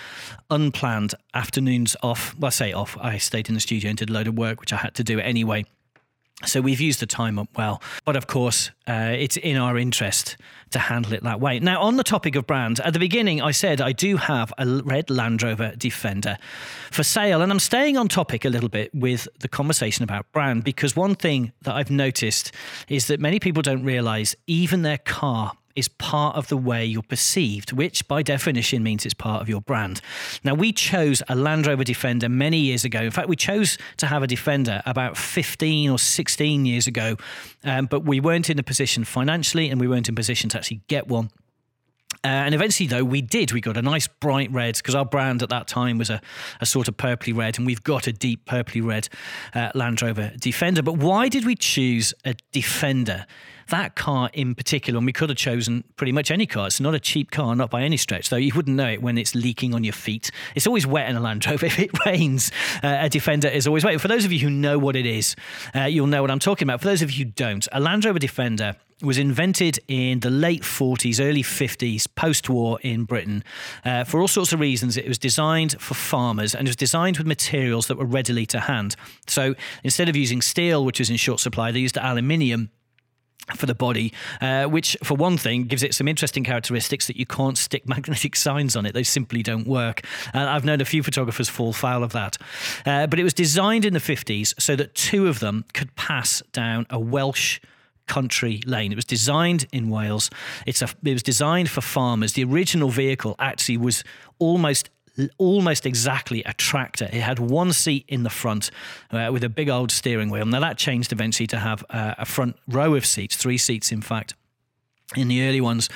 unplanned 0.51 1.15
afternoons 1.35 1.97
off, 2.03 2.37
well, 2.39 2.49
I 2.49 2.51
say 2.51 2.73
off, 2.73 2.99
I 3.01 3.19
stayed 3.19 3.49
in 3.49 3.55
the 3.55 3.61
studio 3.61 3.89
and 3.89 3.97
did 3.97 4.11
a 4.11 4.13
load 4.13 4.27
of 4.27 4.37
work, 4.37 4.61
which 4.61 4.73
I 4.73 4.77
had 4.77 4.95
to 4.97 5.05
do 5.05 5.21
anyway. 5.21 5.65
So 6.47 6.61
we've 6.61 6.81
used 6.81 7.01
the 7.01 7.07
time 7.07 7.37
up 7.37 7.49
well. 7.57 7.83
But 8.05 8.15
of 8.15 8.29
course, 8.29 8.71
uh, 8.87 9.13
it's 9.19 9.37
in 9.37 9.57
our 9.57 9.77
interest 9.77 10.37
to 10.71 10.79
handle 10.79 11.13
it 11.13 11.25
that 11.25 11.41
way. 11.41 11.59
Now, 11.59 11.83
on 11.83 11.97
the 11.97 12.05
topic 12.05 12.37
of 12.37 12.47
brands, 12.47 12.79
at 12.79 12.93
the 12.93 13.01
beginning, 13.01 13.43
I 13.43 13.51
said 13.51 13.81
I 13.81 13.91
do 13.91 14.17
have 14.19 14.53
a 14.57 14.67
red 14.85 15.11
Land 15.11 15.43
Rover 15.43 15.73
Defender 15.77 16.39
for 16.93 17.03
sale. 17.03 17.43
And 17.43 17.51
I'm 17.51 17.59
staying 17.59 17.97
on 17.97 18.07
topic 18.07 18.45
a 18.45 18.51
little 18.51 18.69
bit 18.69 18.95
with 18.95 19.27
the 19.41 19.49
conversation 19.49 20.05
about 20.05 20.31
brand 20.31 20.63
because 20.63 20.95
one 20.95 21.17
thing 21.17 21.53
that 21.63 21.75
I've 21.75 21.91
noticed 21.91 22.53
is 22.89 23.09
that 23.09 23.19
many 23.19 23.41
people 23.41 23.63
don't 23.63 23.83
realize 23.83 24.37
even 24.47 24.83
their 24.83 24.99
car 24.99 25.55
is 25.79 25.89
part 25.89 26.35
of 26.37 26.49
the 26.49 26.57
way 26.57 26.85
you're 26.85 27.03
perceived, 27.03 27.73
which 27.73 28.07
by 28.09 28.23
definition 28.23 28.83
means 28.83 29.05
it's 29.05 29.15
part 29.15 29.41
of 29.41 29.49
your 29.49 29.61
brand. 29.61 30.01
Now, 30.43 30.55
we 30.55 30.73
chose 30.73 31.23
a 31.29 31.37
Land 31.37 31.67
Rover 31.67 31.85
Defender 31.85 32.29
many 32.29 32.59
years 32.59 32.85
ago. 32.85 33.01
In 33.01 33.13
fact, 33.13 33.29
we 33.29 33.37
chose 33.37 33.79
to 33.99 34.07
have 34.07 34.23
a 34.23 34.27
Defender 34.27 34.83
about 34.85 35.17
15 35.17 35.91
or 35.91 35.99
16 35.99 36.67
years 36.67 36.87
ago, 36.87 37.17
um, 37.65 37.87
but 37.87 38.05
we 38.05 38.21
weren't 38.21 38.51
in 38.51 38.59
a 38.59 38.63
position 38.63 39.05
financially 39.05 39.71
and 39.71 39.81
we 39.81 39.87
weren't 39.87 40.09
in 40.09 40.15
position 40.15 40.51
to 40.51 40.59
actually 40.59 40.81
get 40.89 41.07
one. 41.07 41.31
Uh, 42.25 42.29
and 42.29 42.55
eventually, 42.55 42.89
though, 42.89 43.05
we 43.05 43.23
did. 43.23 43.53
We 43.53 43.61
got 43.61 43.77
a 43.77 43.83
nice 43.83 44.09
bright 44.09 44.51
red 44.51 44.77
because 44.77 44.97
our 44.97 45.05
brand 45.05 45.43
at 45.43 45.51
that 45.51 45.69
time 45.69 45.99
was 45.99 46.11
a, 46.11 46.21
a 46.61 46.67
sort 46.67 46.89
of 46.89 46.97
purpley 46.97 47.37
red, 47.37 47.59
and 47.59 47.67
we've 47.67 47.85
got 47.85 48.09
a 48.09 48.13
deep 48.13 48.45
purpley 48.45 48.85
red 48.85 49.09
uh, 49.55 49.71
Land 49.75 50.03
Rover 50.03 50.33
Defender. 50.37 50.83
But 50.83 50.95
why 50.95 51.29
did 51.29 51.47
we 51.47 51.55
choose 51.55 52.13
a 52.25 52.35
Defender? 52.51 53.25
That 53.69 53.95
car 53.95 54.31
in 54.33 54.55
particular, 54.55 54.99
and 54.99 55.07
we 55.07 55.13
could 55.13 55.29
have 55.29 55.39
chosen 55.39 55.85
pretty 55.97 56.13
much 56.13 56.31
any 56.31 56.47
car. 56.47 56.67
It's 56.67 56.81
not 56.81 56.95
a 56.95 57.01
cheap 57.01 57.31
car, 57.31 57.55
not 57.57 57.71
by 57.71 57.83
any 57.83 57.97
stretch, 57.97 58.31
though 58.31 58.37
you 58.37 58.53
wouldn't 58.55 58.77
know 58.77 58.89
it 58.89 59.03
when 59.03 59.19
it's 59.19 59.35
leaking 59.35 59.75
on 59.75 59.85
your 59.85 59.93
feet. 59.93 60.31
It's 60.55 60.67
always 60.67 60.87
wet 60.87 61.09
in 61.09 61.17
a 61.17 61.21
Land 61.21 61.47
Rover. 61.47 61.67
If 61.69 61.79
it 61.79 61.91
rains, 62.07 62.51
uh, 62.83 62.97
a 63.01 63.09
Defender 63.11 63.49
is 63.49 63.67
always 63.67 63.85
wet. 63.85 64.01
For 64.01 64.09
those 64.09 64.25
of 64.25 64.33
you 64.33 64.39
who 64.39 64.49
know 64.49 64.79
what 64.79 64.97
it 64.97 65.05
is, 65.05 65.37
uh, 65.75 65.85
you'll 65.85 66.07
know 66.07 66.23
what 66.23 66.31
I'm 66.31 66.39
talking 66.39 66.67
about. 66.67 66.81
For 66.81 66.87
those 66.87 67.03
of 67.03 67.11
you 67.11 67.27
who 67.27 67.31
don't, 67.33 67.69
a 67.73 67.79
Land 67.79 68.07
Rover 68.07 68.19
Defender 68.19 68.75
was 69.03 69.19
invented 69.19 69.79
in 69.87 70.21
the 70.21 70.31
late 70.31 70.63
40s, 70.63 71.21
early 71.21 71.43
50s, 71.43 72.07
post 72.17 72.49
war 72.49 72.81
in 72.83 73.05
Britain. 73.05 73.45
Uh, 73.85 74.05
for 74.05 74.21
all 74.21 74.29
sorts 74.29 74.53
of 74.53 74.61
reasons, 74.61 74.97
it 74.97 75.07
was 75.07 75.19
designed 75.19 75.81
for 75.81 75.95
farmers 75.95 76.55
and 76.55 76.67
it 76.67 76.71
was 76.71 76.77
designed 76.77 77.19
with 77.19 77.27
materials 77.27 77.87
that 77.87 77.97
were 77.97 78.07
readily 78.07 78.47
to 78.47 78.61
hand. 78.61 78.97
So 79.27 79.55
instead 79.85 80.09
of 80.09 80.17
using 80.17 80.43
steel, 80.43 80.85
which 80.85 80.99
was 80.99 81.11
in 81.11 81.17
short 81.17 81.41
supply, 81.41 81.71
they 81.71 81.79
used 81.81 81.97
aluminium 81.97 82.71
for 83.57 83.67
the 83.67 83.75
body, 83.75 84.13
uh, 84.41 84.67
which, 84.67 84.97
for 85.03 85.15
one 85.15 85.39
thing, 85.39 85.65
gives 85.65 85.83
it 85.83 85.95
some 85.95 86.07
interesting 86.07 86.45
characteristics 86.45 87.07
that 87.07 87.17
you 87.17 87.27
can't 87.27 87.57
stick 87.57 87.89
magnetic 87.89 88.37
signs 88.37 88.77
on 88.77 88.87
it. 88.87 88.95
They 88.95 89.03
simply 89.03 89.43
don't 89.43 89.67
work. 89.67 90.03
I've 90.35 90.65
known 90.65 90.81
a 90.81 90.85
few 90.85 91.03
photographers 91.03 91.49
fall 91.49 91.73
foul 91.73 92.03
of 92.03 92.13
that. 92.13 92.37
Uh, 92.85 93.07
but 93.07 93.19
it 93.19 93.25
was 93.25 93.35
designed 93.35 93.85
in 93.85 93.95
the 93.95 94.01
50s 94.01 94.55
so 94.61 94.77
that 94.77 94.95
two 94.95 95.29
of 95.29 95.41
them 95.41 95.65
could 95.73 95.95
pass 95.97 96.43
down 96.53 96.87
a 96.91 96.99
Welsh 96.99 97.61
country 98.07 98.61
lane. 98.67 98.91
It 98.91 98.97
was 98.97 99.05
designed 99.05 99.67
in 99.73 99.91
Wales. 99.91 100.31
It's 100.67 100.83
a, 100.83 100.89
it 101.05 101.13
was 101.13 101.23
designed 101.23 101.71
for 101.71 101.81
farmers. 101.81 102.33
The 102.33 102.45
original 102.45 102.89
vehicle 102.89 103.37
actually 103.39 103.77
was 103.77 104.03
almost 104.39 104.91
almost 105.39 105.87
exactly 105.87 106.43
a 106.45 106.53
tractor. 106.55 107.07
It 107.07 107.21
had 107.21 107.39
one 107.39 107.73
seat 107.73 108.05
in 108.09 108.23
the 108.23 108.31
front 108.31 108.71
uh, 109.11 109.31
with 109.33 109.45
a 109.45 109.49
big 109.49 109.69
old 109.69 109.91
steering 109.91 110.31
wheel. 110.31 110.47
Now 110.47 110.61
that 110.61 110.79
changed 110.79 111.13
eventually 111.13 111.47
to 111.49 111.59
have 111.59 111.85
uh, 111.91 112.15
a 112.19 112.25
front 112.25 112.57
row 112.69 112.95
of 112.95 113.05
seats, 113.05 113.37
three 113.37 113.59
seats 113.59 113.93
in 113.93 114.01
fact 114.01 114.35
in 115.17 115.29
the 115.29 115.43
early 115.43 115.61
ones. 115.61 115.89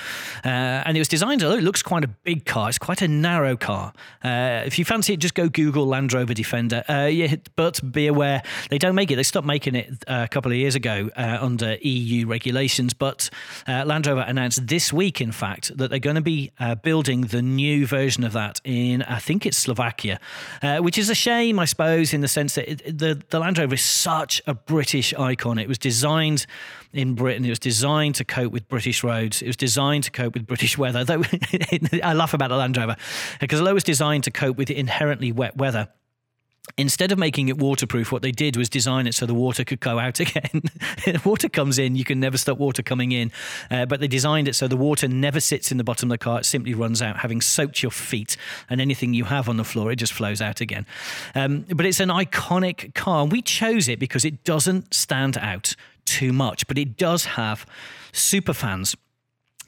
Uh, 0.45 0.49
and 0.49 0.97
it 0.97 1.01
was 1.01 1.09
designed, 1.09 1.43
although 1.43 1.59
it 1.59 1.63
looks 1.63 1.83
quite 1.83 2.03
a 2.03 2.09
big 2.09 2.47
car, 2.47 2.71
it's 2.71 2.79
quite 2.79 3.03
a 3.03 3.09
narrow 3.09 3.57
car. 3.57 3.93
Uh, 4.25 4.63
if 4.65 4.79
you 4.79 4.87
fancy 4.87 5.13
it, 5.13 5.21
just 5.21 5.35
go 5.35 5.51
Google 5.51 5.87
Land 5.87 6.15
Rover 6.15 6.33
Defender. 6.33 6.83
Uh, 6.89 7.11
yeah, 7.13 7.37
but 7.55 7.81
be 7.93 8.07
aware, 8.07 8.43
they 8.71 8.79
don't 8.79 8.95
make 8.95 9.11
it. 9.11 9.17
They 9.17 9.23
stopped 9.23 9.47
making 9.47 9.75
it 9.75 10.05
uh, 10.09 10.23
a 10.25 10.29
couple 10.29 10.51
of 10.51 10.57
years 10.57 10.75
ago 10.75 11.11
uh, 11.17 11.39
under 11.41 11.77
EU 11.83 12.27
regulations. 12.27 12.95
But 12.95 13.29
uh, 13.69 13.85
Land 13.85 14.07
Rover 14.07 14.23
announced 14.23 14.67
this 14.67 14.93
week, 14.95 15.21
in 15.21 15.33
fact, 15.33 15.77
that 15.77 15.91
they're 15.91 15.99
going 15.99 16.17
to 16.17 16.23
be 16.23 16.51
building 16.83 17.23
the 17.23 17.43
new 17.43 17.87
version 17.87 18.25
of 18.25 18.33
that 18.33 18.61
in, 18.65 19.03
I 19.03 19.19
think 19.19 19.45
it's 19.45 19.59
Slovakia, 19.59 20.21
which 20.81 20.97
is 20.97 21.11
a 21.11 21.15
shame, 21.15 21.59
I 21.59 21.67
suppose, 21.67 22.15
in 22.15 22.23
the 22.23 22.29
sense 22.29 22.55
that 22.55 22.71
it, 22.71 22.99
the, 22.99 23.23
the 23.29 23.39
Land 23.39 23.59
Rover 23.59 23.75
is 23.75 23.83
such 23.83 24.41
a 24.47 24.55
British 24.55 25.13
icon. 25.15 25.59
It 25.59 25.69
was 25.69 25.79
designed 25.79 26.47
in 26.93 27.15
Britain. 27.15 27.45
It 27.45 27.51
was 27.51 27.59
designed 27.59 28.15
to 28.17 28.25
cope 28.25 28.53
with 28.53 28.69
British 28.69 29.03
roads. 29.03 29.43
It 29.43 29.47
was 29.47 29.57
designed 29.57 30.05
to 30.05 30.11
cope 30.11 30.35
with 30.35 30.47
British 30.47 30.77
weather. 30.77 31.05
Though 31.05 31.23
I 32.03 32.13
laugh 32.13 32.35
about 32.35 32.49
the 32.49 32.57
Land 32.57 32.77
Rover 32.77 32.97
because 33.41 33.61
although 33.61 33.73
it 33.73 33.75
was 33.75 33.85
designed 33.85 34.25
to 34.25 34.31
cope 34.31 34.57
with 34.57 34.71
inherently 34.71 35.33
wet 35.33 35.57
weather, 35.57 35.89
instead 36.79 37.11
of 37.13 37.19
making 37.19 37.49
it 37.49 37.59
waterproof, 37.59 38.13
what 38.13 38.23
they 38.23 38.31
did 38.31 38.57
was 38.57 38.69
design 38.69 39.07
it 39.07 39.15
so 39.15 39.27
the 39.27 39.35
water 39.35 39.65
could 39.65 39.81
go 39.81 39.99
out 39.99 40.21
again. 40.21 40.63
water 41.25 41.49
comes 41.49 41.79
in, 41.79 41.97
you 41.97 42.05
can 42.05 42.21
never 42.21 42.39
stop 42.39 42.59
water 42.59 42.83
coming 42.83 43.13
in. 43.13 43.33
Uh, 43.71 43.85
but 43.87 44.01
they 44.01 44.09
designed 44.09 44.49
it 44.49 44.55
so 44.55 44.69
the 44.69 44.77
water 44.77 45.09
never 45.09 45.41
sits 45.41 45.73
in 45.73 45.79
the 45.79 45.85
bottom 45.85 46.11
of 46.11 46.19
the 46.19 46.23
car, 46.23 46.39
it 46.39 46.45
simply 46.45 46.75
runs 46.75 47.03
out, 47.03 47.19
having 47.19 47.41
soaked 47.41 47.83
your 47.83 47.91
feet 47.91 48.37
and 48.71 48.81
anything 48.81 49.15
you 49.15 49.25
have 49.25 49.49
on 49.49 49.57
the 49.57 49.65
floor, 49.65 49.91
it 49.91 49.97
just 49.97 50.13
flows 50.13 50.41
out 50.41 50.61
again. 50.61 50.87
Um, 51.35 51.65
but 51.69 51.85
it's 51.85 52.01
an 52.01 52.09
iconic 52.09 52.95
car, 52.95 53.25
we 53.25 53.43
chose 53.43 53.89
it 53.89 53.99
because 53.99 54.25
it 54.25 54.45
doesn't 54.45 54.95
stand 54.95 55.37
out 55.39 55.75
too 56.05 56.33
much, 56.33 56.67
but 56.67 56.79
it 56.79 56.97
does 56.97 57.25
have 57.25 57.67
super 58.13 58.53
fans 58.53 58.97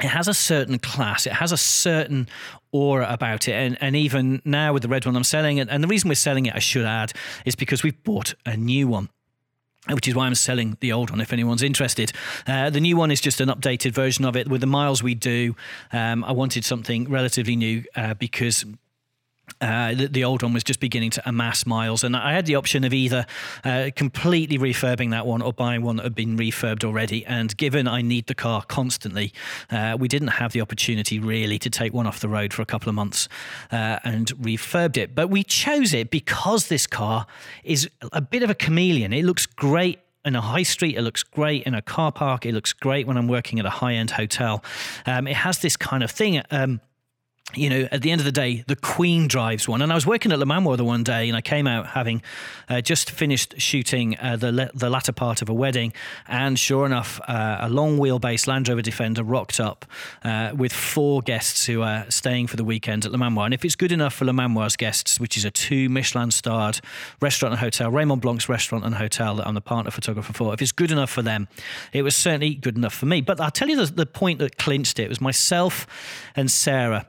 it 0.03 0.09
has 0.09 0.27
a 0.27 0.35
certain 0.35 0.79
class, 0.79 1.27
it 1.27 1.35
has 1.35 1.53
a 1.53 1.57
certain 1.57 2.29
aura 2.73 3.07
about 3.09 3.47
it. 3.47 3.53
And, 3.53 3.79
and 3.81 3.95
even 3.95 4.43
now 4.45 4.73
with 4.73 4.83
the 4.83 4.89
red 4.89 5.07
one 5.07 5.15
I'm 5.15 5.25
selling 5.25 5.59
it, 5.59 5.69
and 5.71 5.85
the 5.85 5.89
reason 5.89 6.09
we're 6.09 6.17
selling 6.17 6.47
it, 6.47 6.55
I 6.55 6.59
should 6.59 6.85
add, 6.85 7.13
is 7.45 7.55
because 7.55 7.83
we've 7.83 8.03
bought 8.03 8.35
a 8.45 8.57
new 8.57 8.89
one 8.89 9.09
which 9.91 10.09
is 10.09 10.15
why 10.15 10.25
I'm 10.25 10.35
selling 10.35 10.79
the 10.81 10.93
old 10.93 11.11
one 11.11 11.21
if 11.21 11.31
anyone's 11.31 11.63
interested. 11.63 12.11
Uh, 12.47 12.71
the 12.71 12.81
new 12.81 12.97
one 12.97 13.11
is 13.11 13.21
just 13.21 13.39
an 13.43 13.51
updated 13.51 13.93
version 13.93 14.25
of 14.25 14.35
it 14.35 14.49
with 14.49 14.63
the 14.63 14.67
miles 14.67 15.03
we 15.03 15.15
do. 15.15 15.55
Um, 15.93 16.25
I 16.25 16.33
wanted 16.33 16.65
something 16.65 17.11
relatively 17.11 17.55
new 17.55 17.85
uh, 17.95 18.15
because 18.15 18.65
uh, 19.61 19.95
the, 19.95 20.09
the, 20.09 20.25
old 20.25 20.43
one 20.43 20.53
was 20.53 20.65
just 20.65 20.81
beginning 20.81 21.11
to 21.11 21.29
amass 21.29 21.67
miles, 21.67 22.05
and 22.05 22.17
I 22.17 22.33
had 22.33 22.47
the 22.47 22.55
option 22.55 22.85
of 22.85 22.93
either 22.93 23.27
uh, 23.65 23.91
completely 23.95 24.59
refurbing 24.59 25.11
that 25.11 25.27
one 25.27 25.43
or 25.43 25.53
buying 25.53 25.83
one 25.83 25.97
that 25.97 26.03
had 26.03 26.15
been 26.15 26.37
refurbed 26.37 26.85
already. 26.85 27.25
And 27.27 27.57
given 27.57 27.87
I 27.89 28.03
need 28.03 28.27
the 28.27 28.35
car 28.35 28.63
constantly, 28.63 29.33
uh, 29.71 29.97
we 29.99 30.09
didn't 30.09 30.29
have 30.29 30.53
the 30.53 30.61
opportunity 30.61 31.19
really 31.19 31.59
to 31.59 31.71
take 31.71 31.93
one 31.93 32.07
off 32.07 32.21
the 32.21 32.29
road 32.29 32.53
for 32.53 32.63
a 32.63 32.67
couple 32.67 32.89
of 32.89 32.95
months 32.95 33.29
uh, 33.73 33.99
and 34.05 34.29
refurbed 34.37 34.97
it. 34.97 35.15
But 35.15 35.29
we 35.31 35.45
chose 35.45 35.95
it 35.95 36.11
because 36.11 36.69
this 36.69 36.87
car 36.87 37.27
is 37.63 37.89
a 38.13 38.21
bit 38.21 38.43
of 38.43 38.51
a 38.51 38.55
chameleon. 38.55 39.13
It 39.13 39.25
looks 39.25 39.47
great 39.47 40.01
in 40.25 40.35
a 40.35 40.41
high 40.41 40.63
street. 40.63 40.97
It 40.97 41.03
looks 41.03 41.23
great 41.23 41.65
in 41.65 41.75
a 41.75 41.83
car 41.83 42.11
park. 42.11 42.47
It 42.47 42.55
looks 42.55 42.73
great 42.73 43.07
when 43.07 43.17
I'm 43.17 43.29
working 43.29 43.59
at 43.59 43.67
a 43.67 43.71
high 43.71 43.95
end 43.95 44.13
hotel. 44.13 44.65
Um, 45.07 45.27
it 45.27 45.37
has 45.37 45.59
this 45.59 45.77
kind 45.77 46.03
of 46.03 46.11
thing. 46.11 46.43
Um, 46.51 46.81
you 47.57 47.71
know, 47.71 47.89
at 47.91 48.03
the 48.03 48.11
end 48.11 48.21
of 48.21 48.25
the 48.25 48.33
day, 48.33 48.65
the 48.67 48.77
Queen 48.77 49.29
drives 49.29 49.69
one. 49.69 49.83
And 49.83 49.93
I 49.93 49.95
was 49.95 50.07
working 50.07 50.33
at 50.33 50.39
Le 50.39 50.47
Manoir 50.47 50.77
the 50.77 50.85
one 50.85 51.03
day, 51.03 51.29
and 51.29 51.37
I 51.37 51.41
came 51.41 51.67
out 51.67 51.89
having 51.89 52.23
uh, 52.69 52.81
just 52.81 53.11
finished 53.11 53.55
shooting 53.59 54.17
uh, 54.19 54.37
the 54.37 54.53
le- 54.53 54.71
the 54.75 54.91
latter 54.91 55.13
part 55.13 55.43
of 55.43 55.49
a 55.49 55.55
wedding, 55.55 55.93
and 56.27 56.59
sure 56.59 56.87
enough, 56.87 57.21
uh, 57.29 57.59
a 57.61 57.69
long 57.69 57.99
wheelbase 57.99 58.47
Land 58.47 58.69
Rover 58.69 58.83
Defender 58.83 59.23
rocked 59.23 59.61
up 59.61 59.85
uh, 60.25 60.53
with 60.57 60.73
four 60.73 61.23
guests 61.23 61.67
who 61.67 61.83
are 61.83 62.05
staying 62.11 62.47
for 62.47 62.57
the 62.57 62.65
weekend 62.65 63.05
at 63.05 63.13
Le 63.13 63.19
Manoir. 63.19 63.45
And 63.47 63.55
if 63.55 63.65
it's 63.65 63.77
good 63.77 63.93
enough 63.93 64.15
for 64.15 64.25
Le 64.25 64.33
Manoir's 64.33 64.77
guests, 64.77 65.21
which 65.21 65.37
is 65.37 65.45
a 65.45 65.51
two 65.51 65.89
Michelin 65.89 66.31
starred 66.31 66.81
restaurant 67.21 67.53
and 67.53 67.61
hotel, 67.61 67.91
Raymond 67.91 68.23
Blanc's 68.23 68.49
restaurant 68.49 68.85
and 68.85 68.95
hotel 68.95 69.37
that 69.37 69.47
I'm 69.47 69.55
the 69.55 69.61
partner 69.61 69.91
photographer 69.91 70.33
for, 70.33 70.53
if 70.55 70.63
it's 70.63 70.73
good 70.73 70.91
enough 70.91 71.11
for 71.11 71.23
them, 71.23 71.49
it 71.93 72.03
was 72.03 72.17
certainly 72.17 72.55
good 72.55 72.77
enough 72.77 72.95
for 72.95 73.07
me. 73.07 73.21
But 73.21 73.41
I'll 73.41 73.51
tell 73.51 73.69
you 73.69 73.77
the, 73.77 73.93
the 73.93 74.07
point 74.07 74.39
that 74.39 74.57
clinched 74.57 74.99
it 74.99 75.09
was 75.09 75.21
myself 75.21 75.87
and 76.37 76.51
Sarah 76.51 77.07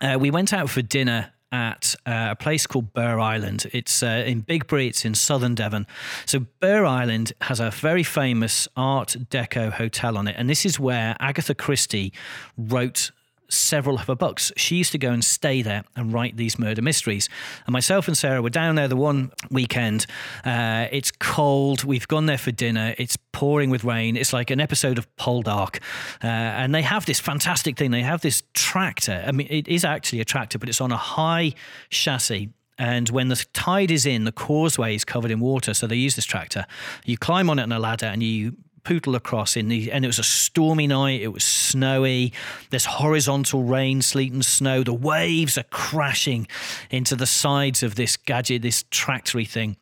uh, 0.00 0.16
we 0.18 0.30
went 0.30 0.52
out 0.52 0.70
for 0.70 0.82
dinner 0.82 1.32
at 1.52 1.94
uh, 2.04 2.28
a 2.30 2.36
place 2.36 2.66
called 2.66 2.92
Burgh 2.92 3.20
Island. 3.20 3.66
It's 3.72 4.02
uh, 4.02 4.24
in 4.26 4.40
Bigbury, 4.42 4.88
it's 4.88 5.04
in 5.04 5.14
southern 5.14 5.54
Devon. 5.54 5.86
So, 6.24 6.40
Burgh 6.60 6.84
Island 6.84 7.32
has 7.42 7.60
a 7.60 7.70
very 7.70 8.02
famous 8.02 8.68
Art 8.76 9.16
Deco 9.30 9.72
hotel 9.72 10.18
on 10.18 10.28
it. 10.28 10.34
And 10.36 10.50
this 10.50 10.66
is 10.66 10.80
where 10.80 11.16
Agatha 11.20 11.54
Christie 11.54 12.12
wrote 12.58 13.10
several 13.48 13.96
of 13.96 14.06
her 14.06 14.14
books. 14.14 14.52
She 14.56 14.76
used 14.76 14.92
to 14.92 14.98
go 14.98 15.10
and 15.10 15.24
stay 15.24 15.62
there 15.62 15.84
and 15.94 16.12
write 16.12 16.36
these 16.36 16.58
murder 16.58 16.82
mysteries. 16.82 17.28
And 17.66 17.72
myself 17.72 18.08
and 18.08 18.16
Sarah 18.16 18.42
were 18.42 18.50
down 18.50 18.74
there 18.74 18.88
the 18.88 18.96
one 18.96 19.32
weekend. 19.50 20.06
Uh, 20.44 20.86
it's 20.90 21.10
cold. 21.10 21.84
We've 21.84 22.08
gone 22.08 22.26
there 22.26 22.38
for 22.38 22.52
dinner. 22.52 22.94
It's 22.98 23.16
pouring 23.32 23.70
with 23.70 23.84
rain. 23.84 24.16
It's 24.16 24.32
like 24.32 24.50
an 24.50 24.60
episode 24.60 24.98
of 24.98 25.14
Poldark. 25.16 25.80
Uh, 26.22 26.26
and 26.26 26.74
they 26.74 26.82
have 26.82 27.06
this 27.06 27.20
fantastic 27.20 27.76
thing. 27.76 27.90
They 27.90 28.02
have 28.02 28.20
this 28.20 28.42
tractor. 28.54 29.24
I 29.26 29.32
mean, 29.32 29.46
it 29.50 29.68
is 29.68 29.84
actually 29.84 30.20
a 30.20 30.24
tractor, 30.24 30.58
but 30.58 30.68
it's 30.68 30.80
on 30.80 30.92
a 30.92 30.96
high 30.96 31.52
chassis. 31.90 32.50
And 32.78 33.08
when 33.08 33.28
the 33.28 33.44
tide 33.54 33.90
is 33.90 34.04
in, 34.04 34.24
the 34.24 34.32
causeway 34.32 34.94
is 34.94 35.04
covered 35.04 35.30
in 35.30 35.40
water. 35.40 35.72
So 35.72 35.86
they 35.86 35.96
use 35.96 36.14
this 36.14 36.26
tractor. 36.26 36.66
You 37.04 37.16
climb 37.16 37.48
on 37.48 37.58
it 37.58 37.62
on 37.62 37.72
a 37.72 37.78
ladder 37.78 38.06
and 38.06 38.22
you 38.22 38.56
poodle 38.86 39.16
across 39.16 39.56
in 39.56 39.66
the 39.66 39.90
and 39.90 40.04
it 40.04 40.08
was 40.08 40.20
a 40.20 40.22
stormy 40.22 40.86
night 40.86 41.20
it 41.20 41.32
was 41.32 41.42
snowy 41.42 42.32
there's 42.70 42.84
horizontal 42.84 43.64
rain 43.64 44.00
sleet 44.00 44.32
and 44.32 44.46
snow 44.46 44.84
the 44.84 44.94
waves 44.94 45.58
are 45.58 45.64
crashing 45.64 46.46
into 46.88 47.16
the 47.16 47.26
sides 47.26 47.82
of 47.82 47.96
this 47.96 48.16
gadget 48.16 48.62
this 48.62 48.84
tractory 48.92 49.44
thing 49.44 49.76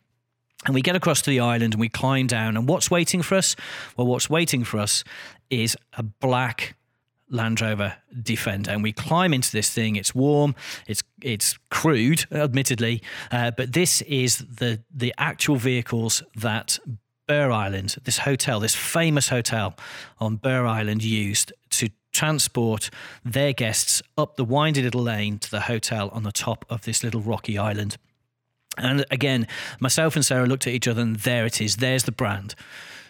and 0.65 0.75
we 0.75 0.81
get 0.81 0.97
across 0.97 1.21
to 1.21 1.29
the 1.29 1.39
island 1.39 1.75
and 1.75 1.81
we 1.81 1.89
climb 1.91 2.27
down 2.27 2.57
and 2.57 2.67
what's 2.67 2.91
waiting 2.91 3.21
for 3.21 3.35
us 3.35 3.55
well 3.99 4.07
what's 4.07 4.31
waiting 4.31 4.65
for 4.65 4.79
us 4.79 5.05
is 5.51 5.77
a 5.99 6.03
black 6.03 6.75
Land 7.31 7.61
Rover 7.63 7.97
Defender, 8.23 8.71
and 8.71 8.83
we 8.83 8.93
climb 8.93 9.33
into 9.33 9.51
this 9.51 9.71
thing. 9.71 9.97
It's 9.97 10.15
warm, 10.15 10.55
it's 10.87 11.03
it's 11.23 11.59
crude, 11.71 12.27
admittedly, 12.31 13.03
uh, 13.33 13.51
but 13.51 13.73
this 13.73 14.03
is 14.03 14.39
the 14.39 14.83
the 14.95 15.15
actual 15.17 15.57
vehicles 15.57 16.23
that 16.37 16.79
Burgh 17.27 17.53
Island, 17.53 17.97
this 18.05 18.19
hotel, 18.19 18.61
this 18.61 18.75
famous 18.75 19.29
hotel 19.29 19.75
on 20.19 20.37
Burgh 20.37 20.67
Island, 20.67 21.03
used 21.03 21.53
to 21.71 21.89
transport 22.13 22.91
their 23.25 23.53
guests 23.53 24.03
up 24.17 24.37
the 24.37 24.45
windy 24.45 24.83
little 24.83 25.03
lane 25.03 25.39
to 25.39 25.51
the 25.51 25.63
hotel 25.63 26.11
on 26.13 26.23
the 26.23 26.33
top 26.33 26.65
of 26.69 26.83
this 26.83 27.03
little 27.03 27.21
rocky 27.21 27.59
island. 27.59 27.97
And 28.77 29.05
again, 29.11 29.47
myself 29.81 30.17
and 30.17 30.25
Sarah 30.25 30.47
looked 30.47 30.67
at 30.67 30.73
each 30.73 30.89
other, 30.89 31.03
and 31.03 31.17
there 31.17 31.47
it 31.47 31.61
is. 31.61 31.77
There's 31.77 32.05
the 32.05 32.13
brand. 32.13 32.55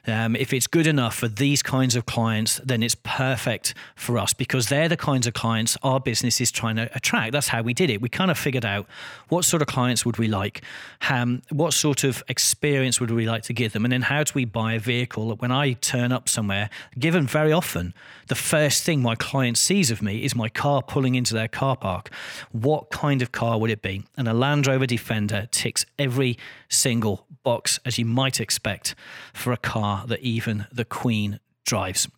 Um, 0.06 0.36
if 0.36 0.52
it's 0.52 0.66
good 0.66 0.86
enough 0.86 1.14
for 1.14 1.28
these 1.28 1.62
kinds 1.62 1.96
of 1.96 2.04
clients, 2.06 2.60
then 2.64 2.82
it's 2.82 2.94
perfect 2.94 3.74
for 3.94 4.18
us 4.18 4.34
because 4.34 4.68
they're 4.68 4.88
the 4.88 4.96
kinds 4.96 5.26
of 5.26 5.34
clients 5.34 5.78
our 5.82 5.98
business 5.98 6.40
is 6.40 6.50
trying 6.50 6.76
to 6.76 6.94
attract. 6.94 7.32
That's 7.32 7.48
how 7.48 7.62
we 7.62 7.72
did 7.72 7.90
it. 7.90 8.02
We 8.02 8.08
kind 8.08 8.30
of 8.30 8.38
figured 8.38 8.64
out 8.64 8.86
what 9.28 9.44
sort 9.44 9.62
of 9.62 9.68
clients 9.68 10.04
would 10.04 10.18
we 10.18 10.28
like, 10.28 10.62
um, 11.08 11.42
what 11.50 11.72
sort 11.72 12.04
of 12.04 12.22
experience 12.28 13.00
would 13.00 13.10
we 13.10 13.26
like 13.26 13.44
to 13.44 13.52
give 13.52 13.72
them, 13.72 13.84
and 13.84 13.92
then 13.92 14.02
how 14.02 14.22
do 14.24 14.32
we 14.34 14.44
buy 14.44 14.74
a 14.74 14.78
vehicle 14.78 15.28
that 15.28 15.40
when 15.40 15.50
I 15.50 15.72
turn 15.72 16.12
up 16.12 16.28
somewhere, 16.28 16.68
given 16.98 17.26
very 17.26 17.52
often 17.52 17.94
the 18.28 18.34
first 18.34 18.82
thing 18.84 19.00
my 19.00 19.14
client 19.14 19.56
sees 19.56 19.90
of 19.90 20.02
me 20.02 20.24
is 20.24 20.34
my 20.34 20.48
car 20.48 20.82
pulling 20.82 21.14
into 21.14 21.34
their 21.34 21.48
car 21.48 21.76
park. 21.76 22.10
What 22.52 22.90
kind 22.90 23.22
of 23.22 23.32
car 23.32 23.58
would 23.58 23.70
it 23.70 23.82
be? 23.82 24.04
And 24.16 24.28
a 24.28 24.34
Land 24.34 24.66
Rover 24.66 24.86
Defender 24.86 25.48
ticks 25.50 25.86
every 25.98 26.38
single 26.68 27.26
box, 27.42 27.78
as 27.84 27.98
you 27.98 28.04
might 28.04 28.40
expect, 28.40 28.94
for 29.32 29.52
a 29.52 29.56
car 29.56 29.93
that 30.06 30.20
even 30.20 30.66
the 30.72 30.84
Queen 30.84 31.40
drives. 31.64 32.08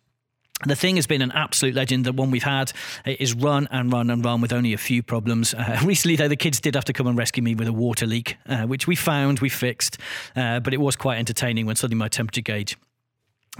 The 0.65 0.75
thing 0.75 0.95
has 0.95 1.05
been 1.05 1.21
an 1.21 1.31
absolute 1.33 1.75
legend. 1.75 2.05
The 2.05 2.11
one 2.11 2.31
we've 2.31 2.41
had 2.41 2.71
is 3.05 3.35
run 3.35 3.67
and 3.69 3.93
run 3.93 4.09
and 4.09 4.25
run 4.25 4.41
with 4.41 4.51
only 4.51 4.73
a 4.73 4.77
few 4.77 5.03
problems. 5.03 5.53
Uh, 5.53 5.79
recently, 5.85 6.15
though, 6.15 6.27
the 6.27 6.35
kids 6.35 6.59
did 6.59 6.73
have 6.73 6.85
to 6.85 6.93
come 6.93 7.05
and 7.05 7.15
rescue 7.15 7.43
me 7.43 7.53
with 7.53 7.67
a 7.67 7.73
water 7.73 8.07
leak, 8.07 8.37
uh, 8.47 8.63
which 8.63 8.87
we 8.87 8.95
found, 8.95 9.39
we 9.39 9.49
fixed, 9.49 9.99
uh, 10.35 10.59
but 10.59 10.73
it 10.73 10.79
was 10.81 10.95
quite 10.95 11.19
entertaining 11.19 11.67
when 11.67 11.75
suddenly 11.75 11.99
my 11.99 12.07
temperature 12.07 12.41
gauge 12.41 12.75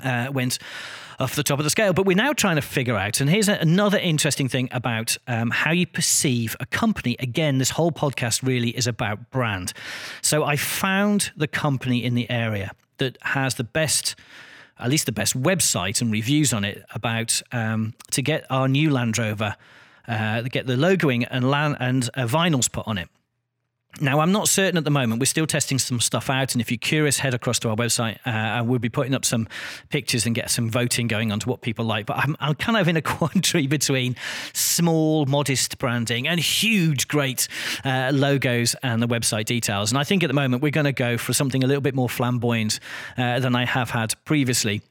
uh, 0.04 0.30
went 0.32 0.58
off 1.20 1.36
the 1.36 1.44
top 1.44 1.60
of 1.60 1.64
the 1.64 1.70
scale. 1.70 1.94
But 1.94 2.08
we're 2.08 2.18
now 2.18 2.34
trying 2.34 2.56
to 2.56 2.64
figure 2.64 2.98
out, 2.98 3.22
and 3.22 3.30
here's 3.30 3.48
another 3.48 4.00
interesting 4.00 4.48
thing 4.48 4.68
about 4.72 5.18
um, 5.28 5.52
how 5.52 5.72
you 5.72 5.86
perceive 5.86 6.56
a 6.60 6.66
company. 6.66 7.16
Again, 7.20 7.60
this 7.60 7.72
whole 7.72 7.92
podcast 7.92 8.42
really 8.42 8.70
is 8.70 8.88
about 8.88 9.30
brand. 9.30 9.72
So 10.24 10.44
I 10.44 10.56
found 10.56 11.32
the 11.36 11.48
company 11.48 12.04
in 12.04 12.16
the 12.16 12.28
area 12.30 12.72
that 12.98 13.18
has 13.22 13.56
the 13.56 13.64
best 13.64 14.16
at 14.80 14.90
least 14.90 15.06
the 15.06 15.12
best 15.12 15.40
website 15.40 16.02
and 16.02 16.12
reviews 16.12 16.54
on 16.54 16.64
it 16.64 16.86
about 16.94 17.42
um, 17.52 17.94
to 18.12 18.22
get 18.22 18.46
our 18.50 18.68
new 18.68 18.92
Land 18.92 19.18
Rover, 19.18 19.56
uh, 20.08 20.42
get 20.42 20.68
the 20.68 20.76
logoing 20.76 21.28
and 21.30 21.50
land 21.50 21.78
and 21.80 22.10
uh, 22.14 22.28
vinyls 22.28 22.72
put 22.72 22.88
on 22.88 22.98
it. 22.98 23.10
Now, 24.00 24.20
I'm 24.20 24.32
not 24.32 24.48
certain 24.48 24.78
at 24.78 24.84
the 24.84 24.92
moment. 24.92 25.20
We're 25.20 25.26
still 25.26 25.48
testing 25.48 25.80
some 25.80 26.00
stuff 26.00 26.30
out. 26.30 26.54
And 26.54 26.62
if 26.62 26.70
you're 26.70 26.78
curious, 26.78 27.18
head 27.18 27.34
across 27.34 27.58
to 27.60 27.70
our 27.70 27.76
website 27.76 28.18
uh, 28.28 28.30
and 28.30 28.68
we'll 28.68 28.80
be 28.80 28.90
putting 28.90 29.16
up 29.16 29.26
some 29.26 29.48
pictures 29.90 30.26
and 30.26 30.36
get 30.36 30.52
some 30.52 30.70
voting 30.70 31.08
going 31.08 31.32
on 31.32 31.40
to 31.40 31.50
what 31.50 31.62
people 31.62 31.84
like. 31.84 32.06
But 32.06 32.18
I'm, 32.18 32.38
I'm 32.40 32.54
kind 32.54 32.78
of 32.78 32.88
in 32.88 32.96
a 32.96 33.02
quandary 33.18 33.66
between 33.66 34.16
small, 34.54 35.26
modest 35.26 35.80
branding 35.80 36.28
and 36.28 36.40
huge, 36.40 37.08
great 37.08 37.48
uh, 37.84 38.12
logos 38.14 38.76
and 38.84 39.02
the 39.02 39.08
website 39.08 39.46
details. 39.46 39.92
And 39.92 39.98
I 39.98 40.04
think 40.04 40.24
at 40.24 40.28
the 40.28 40.34
moment 40.36 40.62
we're 40.62 40.70
going 40.70 40.86
to 40.86 40.92
go 40.92 41.18
for 41.18 41.34
something 41.34 41.64
a 41.64 41.68
little 41.68 41.82
bit 41.82 41.96
more 41.96 42.10
flamboyant 42.10 42.80
uh, 43.18 43.40
than 43.40 43.56
I 43.56 43.66
have 43.66 43.90
had 43.90 44.14
previously. 44.26 44.82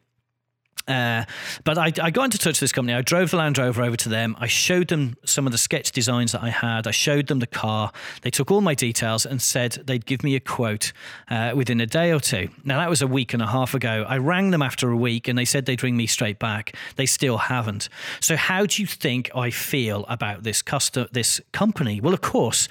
Uh, 0.89 1.25
but 1.65 1.79
I, 1.79 1.93
I, 2.01 2.11
got 2.11 2.25
into 2.25 2.39
touch 2.39 2.55
with 2.55 2.61
this 2.61 2.73
company. 2.73 2.95
I 2.95 3.03
drove 3.03 3.33
the 3.33 3.39
Land 3.39 3.59
Rover 3.59 3.83
over 3.83 3.97
to 3.97 4.09
them. 4.09 4.37
I 4.39 4.47
showed 4.47 4.87
them 4.89 5.17
some 5.25 5.45
of 5.45 5.51
the 5.51 5.59
sketch 5.59 5.91
designs 5.91 6.31
that 6.31 6.45
I 6.45 6.51
had. 6.51 6.87
I 6.87 6.93
showed 6.93 7.27
them 7.27 7.41
the 7.41 7.47
car. 7.47 7.91
They 8.23 8.31
took 8.31 8.53
all 8.53 8.61
my 8.61 8.75
details 8.75 9.27
and 9.27 9.43
said 9.43 9.73
they'd 9.87 10.07
give 10.07 10.23
me 10.23 10.37
a 10.37 10.41
quote 10.41 10.93
uh, 11.29 11.53
within 11.57 11.81
a 11.81 11.87
day 11.87 12.13
or 12.13 12.21
two. 12.21 12.51
Now, 12.65 12.79
that 12.79 12.89
was 12.89 13.03
a 13.03 13.07
week 13.09 13.35
and 13.35 13.43
a 13.43 13.49
half 13.49 13.75
ago. 13.75 14.05
I 14.09 14.19
rang 14.19 14.53
them 14.53 14.63
after 14.63 14.89
a 14.91 14.97
week 14.97 15.27
and 15.27 15.37
they 15.37 15.45
said 15.45 15.67
they'd 15.67 15.83
ring 15.83 15.97
me 15.97 16.07
straight 16.07 16.39
back. 16.39 16.77
They 16.95 17.07
still 17.07 17.39
haven't. 17.39 17.89
So, 18.21 18.37
how 18.37 18.67
do 18.67 18.81
you 18.81 18.87
think 18.87 19.29
I 19.35 19.51
feel 19.51 20.05
about 20.09 20.45
this, 20.45 20.63
custom, 20.63 21.09
this 21.11 21.41
company? 21.53 22.01
Well, 22.01 22.15
of 22.15 22.21
course, 22.21 22.69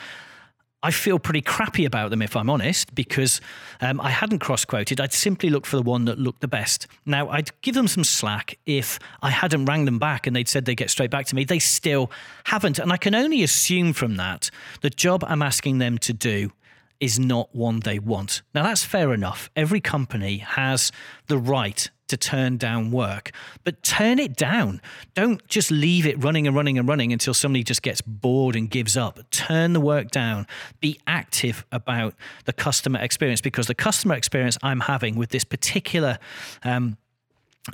I 0.85 0.91
feel 0.91 1.17
pretty 1.17 1.41
crappy 1.41 1.83
about 1.83 2.11
them, 2.11 2.21
if 2.21 2.35
I'm 2.35 2.47
honest, 2.47 2.93
because 2.93 3.41
um, 3.81 3.99
I 3.99 4.11
hadn't 4.11 4.37
cross 4.37 4.65
quoted. 4.65 5.01
I'd 5.01 5.13
simply 5.13 5.49
look 5.49 5.65
for 5.65 5.77
the 5.77 5.81
one 5.81 6.05
that 6.05 6.19
looked 6.19 6.41
the 6.41 6.47
best. 6.47 6.85
Now, 7.07 7.27
I'd 7.29 7.49
give 7.63 7.73
them 7.73 7.87
some 7.87 8.03
slack 8.03 8.59
if 8.67 8.99
I 9.23 9.31
hadn't 9.31 9.65
rang 9.65 9.85
them 9.85 9.97
back 9.97 10.27
and 10.27 10.35
they'd 10.35 10.47
said 10.47 10.65
they'd 10.65 10.75
get 10.75 10.91
straight 10.91 11.09
back 11.09 11.25
to 11.25 11.35
me. 11.35 11.43
They 11.43 11.57
still 11.57 12.11
haven't. 12.43 12.77
And 12.77 12.93
I 12.93 12.97
can 12.97 13.15
only 13.15 13.41
assume 13.41 13.93
from 13.93 14.17
that 14.17 14.51
the 14.81 14.91
job 14.91 15.23
I'm 15.27 15.41
asking 15.41 15.79
them 15.79 15.97
to 15.97 16.13
do 16.13 16.51
is 16.99 17.17
not 17.17 17.49
one 17.55 17.79
they 17.79 17.97
want. 17.97 18.43
Now, 18.53 18.61
that's 18.61 18.83
fair 18.83 19.11
enough. 19.11 19.49
Every 19.55 19.81
company 19.81 20.37
has 20.37 20.91
the 21.25 21.39
right 21.39 21.89
to 22.07 22.17
turn 22.17 22.57
down 22.57 22.91
work, 22.91 23.31
but 23.63 23.81
turn 23.83 24.19
it 24.19 24.35
down. 24.35 24.81
Don't 25.13 25.45
just 25.47 25.71
leave 25.71 26.05
it 26.05 26.23
running 26.23 26.47
and 26.47 26.55
running 26.55 26.77
and 26.77 26.87
running 26.87 27.11
until 27.11 27.33
somebody 27.33 27.63
just 27.63 27.81
gets 27.81 28.01
bored 28.01 28.55
and 28.55 28.69
gives 28.69 28.95
up. 28.95 29.19
Turn 29.31 29.73
the 29.73 29.79
work 29.79 30.11
down. 30.11 30.47
Be 30.79 30.99
active 31.07 31.65
about 31.71 32.13
the 32.45 32.53
customer 32.53 32.99
experience 32.99 33.41
because 33.41 33.67
the 33.67 33.75
customer 33.75 34.15
experience 34.15 34.57
I'm 34.61 34.81
having 34.81 35.15
with 35.15 35.29
this 35.29 35.43
particular 35.43 36.19
um, 36.63 36.97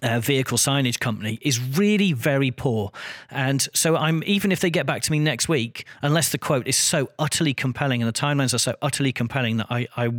uh, 0.02 0.20
vehicle 0.20 0.58
signage 0.58 1.00
company 1.00 1.38
is 1.41 1.60
really 1.60 2.13
very 2.13 2.52
poor. 2.52 2.91
And 3.30 3.67
so 3.74 3.96
I'm 3.96 4.24
even 4.26 4.52
if 4.52 4.62
they 4.62 4.70
get 4.70 4.86
back 4.86 5.02
to 5.04 5.12
me 5.12 5.20
next 5.20 5.50
week, 5.50 5.86
unless 6.02 6.32
the 6.32 6.38
quote 6.38 6.67
is 6.67 6.78
so 6.78 7.10
utterly 7.20 7.54
compelling 7.54 8.02
and 8.02 8.08
the 8.08 8.17
timelines 8.17 8.54
are 8.54 8.60
so 8.60 8.76
utterly 8.82 9.12
compelling 9.12 9.58
that 9.58 9.67
I, 9.70 9.88
I 9.98 10.10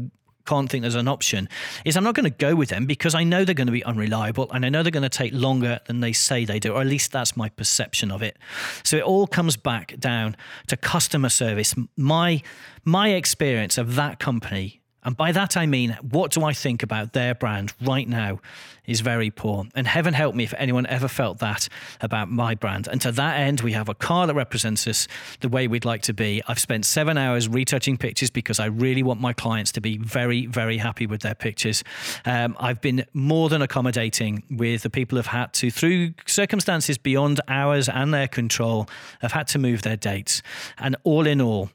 can't 0.44 0.70
think 0.70 0.82
there's 0.82 0.94
an 0.94 1.08
option, 1.08 1.48
is 1.84 1.96
I'm 1.96 2.04
not 2.04 2.14
going 2.14 2.24
to 2.24 2.30
go 2.30 2.54
with 2.54 2.68
them 2.68 2.86
because 2.86 3.14
I 3.14 3.24
know 3.24 3.44
they're 3.44 3.54
going 3.54 3.66
to 3.66 3.72
be 3.72 3.84
unreliable 3.84 4.50
and 4.52 4.64
I 4.66 4.68
know 4.68 4.82
they're 4.82 4.90
going 4.90 5.02
to 5.02 5.08
take 5.08 5.32
longer 5.32 5.80
than 5.86 6.00
they 6.00 6.12
say 6.12 6.44
they 6.44 6.58
do, 6.58 6.72
or 6.72 6.80
at 6.80 6.86
least 6.86 7.12
that's 7.12 7.36
my 7.36 7.48
perception 7.48 8.10
of 8.10 8.22
it. 8.22 8.36
So 8.84 8.96
it 8.96 9.02
all 9.02 9.26
comes 9.26 9.56
back 9.56 9.98
down 9.98 10.36
to 10.68 10.76
customer 10.76 11.28
service. 11.28 11.74
My 11.96 12.42
my 12.84 13.10
experience 13.10 13.78
of 13.78 13.94
that 13.94 14.18
company 14.18 14.81
and 15.04 15.16
by 15.16 15.32
that 15.32 15.56
I 15.56 15.66
mean, 15.66 15.96
what 16.02 16.30
do 16.30 16.44
I 16.44 16.52
think 16.52 16.82
about 16.82 17.12
their 17.12 17.34
brand 17.34 17.72
right 17.80 18.08
now 18.08 18.40
is 18.86 19.00
very 19.00 19.30
poor. 19.30 19.64
And 19.74 19.86
heaven 19.86 20.12
help 20.14 20.34
me 20.34 20.44
if 20.44 20.54
anyone 20.58 20.86
ever 20.86 21.08
felt 21.08 21.38
that 21.38 21.68
about 22.00 22.30
my 22.30 22.54
brand. 22.54 22.88
And 22.88 23.00
to 23.02 23.12
that 23.12 23.38
end, 23.38 23.60
we 23.60 23.72
have 23.72 23.88
a 23.88 23.94
car 23.94 24.26
that 24.26 24.34
represents 24.34 24.86
us 24.86 25.06
the 25.40 25.48
way 25.48 25.68
we'd 25.68 25.84
like 25.84 26.02
to 26.02 26.12
be. 26.12 26.42
I've 26.48 26.58
spent 26.58 26.84
seven 26.84 27.16
hours 27.16 27.48
retouching 27.48 27.96
pictures 27.96 28.30
because 28.30 28.58
I 28.58 28.66
really 28.66 29.02
want 29.02 29.20
my 29.20 29.32
clients 29.32 29.72
to 29.72 29.80
be 29.80 29.98
very, 29.98 30.46
very 30.46 30.78
happy 30.78 31.06
with 31.06 31.20
their 31.20 31.34
pictures. 31.34 31.84
Um, 32.24 32.56
I've 32.58 32.80
been 32.80 33.04
more 33.12 33.48
than 33.48 33.62
accommodating 33.62 34.42
with 34.50 34.82
the 34.82 34.90
people 34.90 35.16
who've 35.16 35.26
had 35.26 35.52
to, 35.54 35.70
through 35.70 36.14
circumstances 36.26 36.98
beyond 36.98 37.40
ours 37.46 37.88
and 37.88 38.12
their 38.12 38.28
control, 38.28 38.88
have 39.20 39.32
had 39.32 39.46
to 39.48 39.58
move 39.58 39.82
their 39.82 39.96
dates. 39.96 40.42
And 40.78 40.96
all 41.04 41.26
in 41.26 41.40
all, 41.40 41.70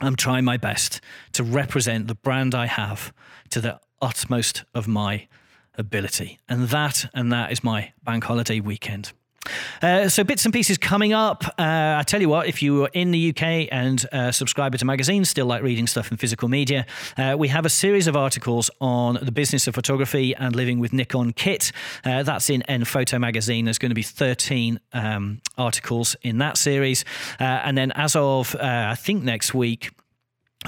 I'm 0.00 0.16
trying 0.16 0.44
my 0.44 0.56
best 0.56 1.00
to 1.32 1.42
represent 1.42 2.06
the 2.06 2.14
brand 2.14 2.54
I 2.54 2.66
have 2.66 3.12
to 3.50 3.60
the 3.60 3.80
utmost 4.00 4.64
of 4.74 4.86
my 4.86 5.26
ability. 5.76 6.38
And 6.48 6.68
that 6.68 7.10
and 7.14 7.32
that 7.32 7.50
is 7.52 7.64
my 7.64 7.92
bank 8.02 8.24
holiday 8.24 8.60
weekend. 8.60 9.12
Uh, 9.80 10.08
so 10.08 10.24
bits 10.24 10.44
and 10.44 10.52
pieces 10.52 10.78
coming 10.78 11.12
up. 11.12 11.44
Uh, 11.58 11.96
I 11.98 12.02
tell 12.06 12.20
you 12.20 12.28
what, 12.28 12.46
if 12.46 12.62
you 12.62 12.84
are 12.84 12.90
in 12.92 13.10
the 13.10 13.30
UK 13.30 13.68
and 13.70 14.06
subscriber 14.34 14.76
to 14.78 14.84
magazines, 14.84 15.30
still 15.30 15.46
like 15.46 15.62
reading 15.62 15.86
stuff 15.86 16.10
in 16.10 16.16
physical 16.16 16.48
media, 16.48 16.86
uh, 17.16 17.36
we 17.38 17.48
have 17.48 17.64
a 17.64 17.70
series 17.70 18.06
of 18.06 18.16
articles 18.16 18.70
on 18.80 19.18
the 19.22 19.32
business 19.32 19.66
of 19.66 19.74
photography 19.74 20.34
and 20.34 20.54
living 20.54 20.78
with 20.78 20.92
Nikon 20.92 21.32
kit. 21.32 21.72
Uh, 22.04 22.22
that's 22.22 22.50
in 22.50 22.62
N 22.62 22.84
Photo 22.84 23.18
magazine. 23.18 23.64
There's 23.64 23.78
going 23.78 23.90
to 23.90 23.94
be 23.94 24.02
13 24.02 24.80
um, 24.92 25.40
articles 25.56 26.16
in 26.22 26.38
that 26.38 26.56
series, 26.56 27.04
uh, 27.40 27.44
and 27.44 27.76
then 27.76 27.92
as 27.92 28.16
of 28.16 28.56
I 28.56 28.94
think 28.94 29.22
next 29.22 29.54
week 29.54 29.92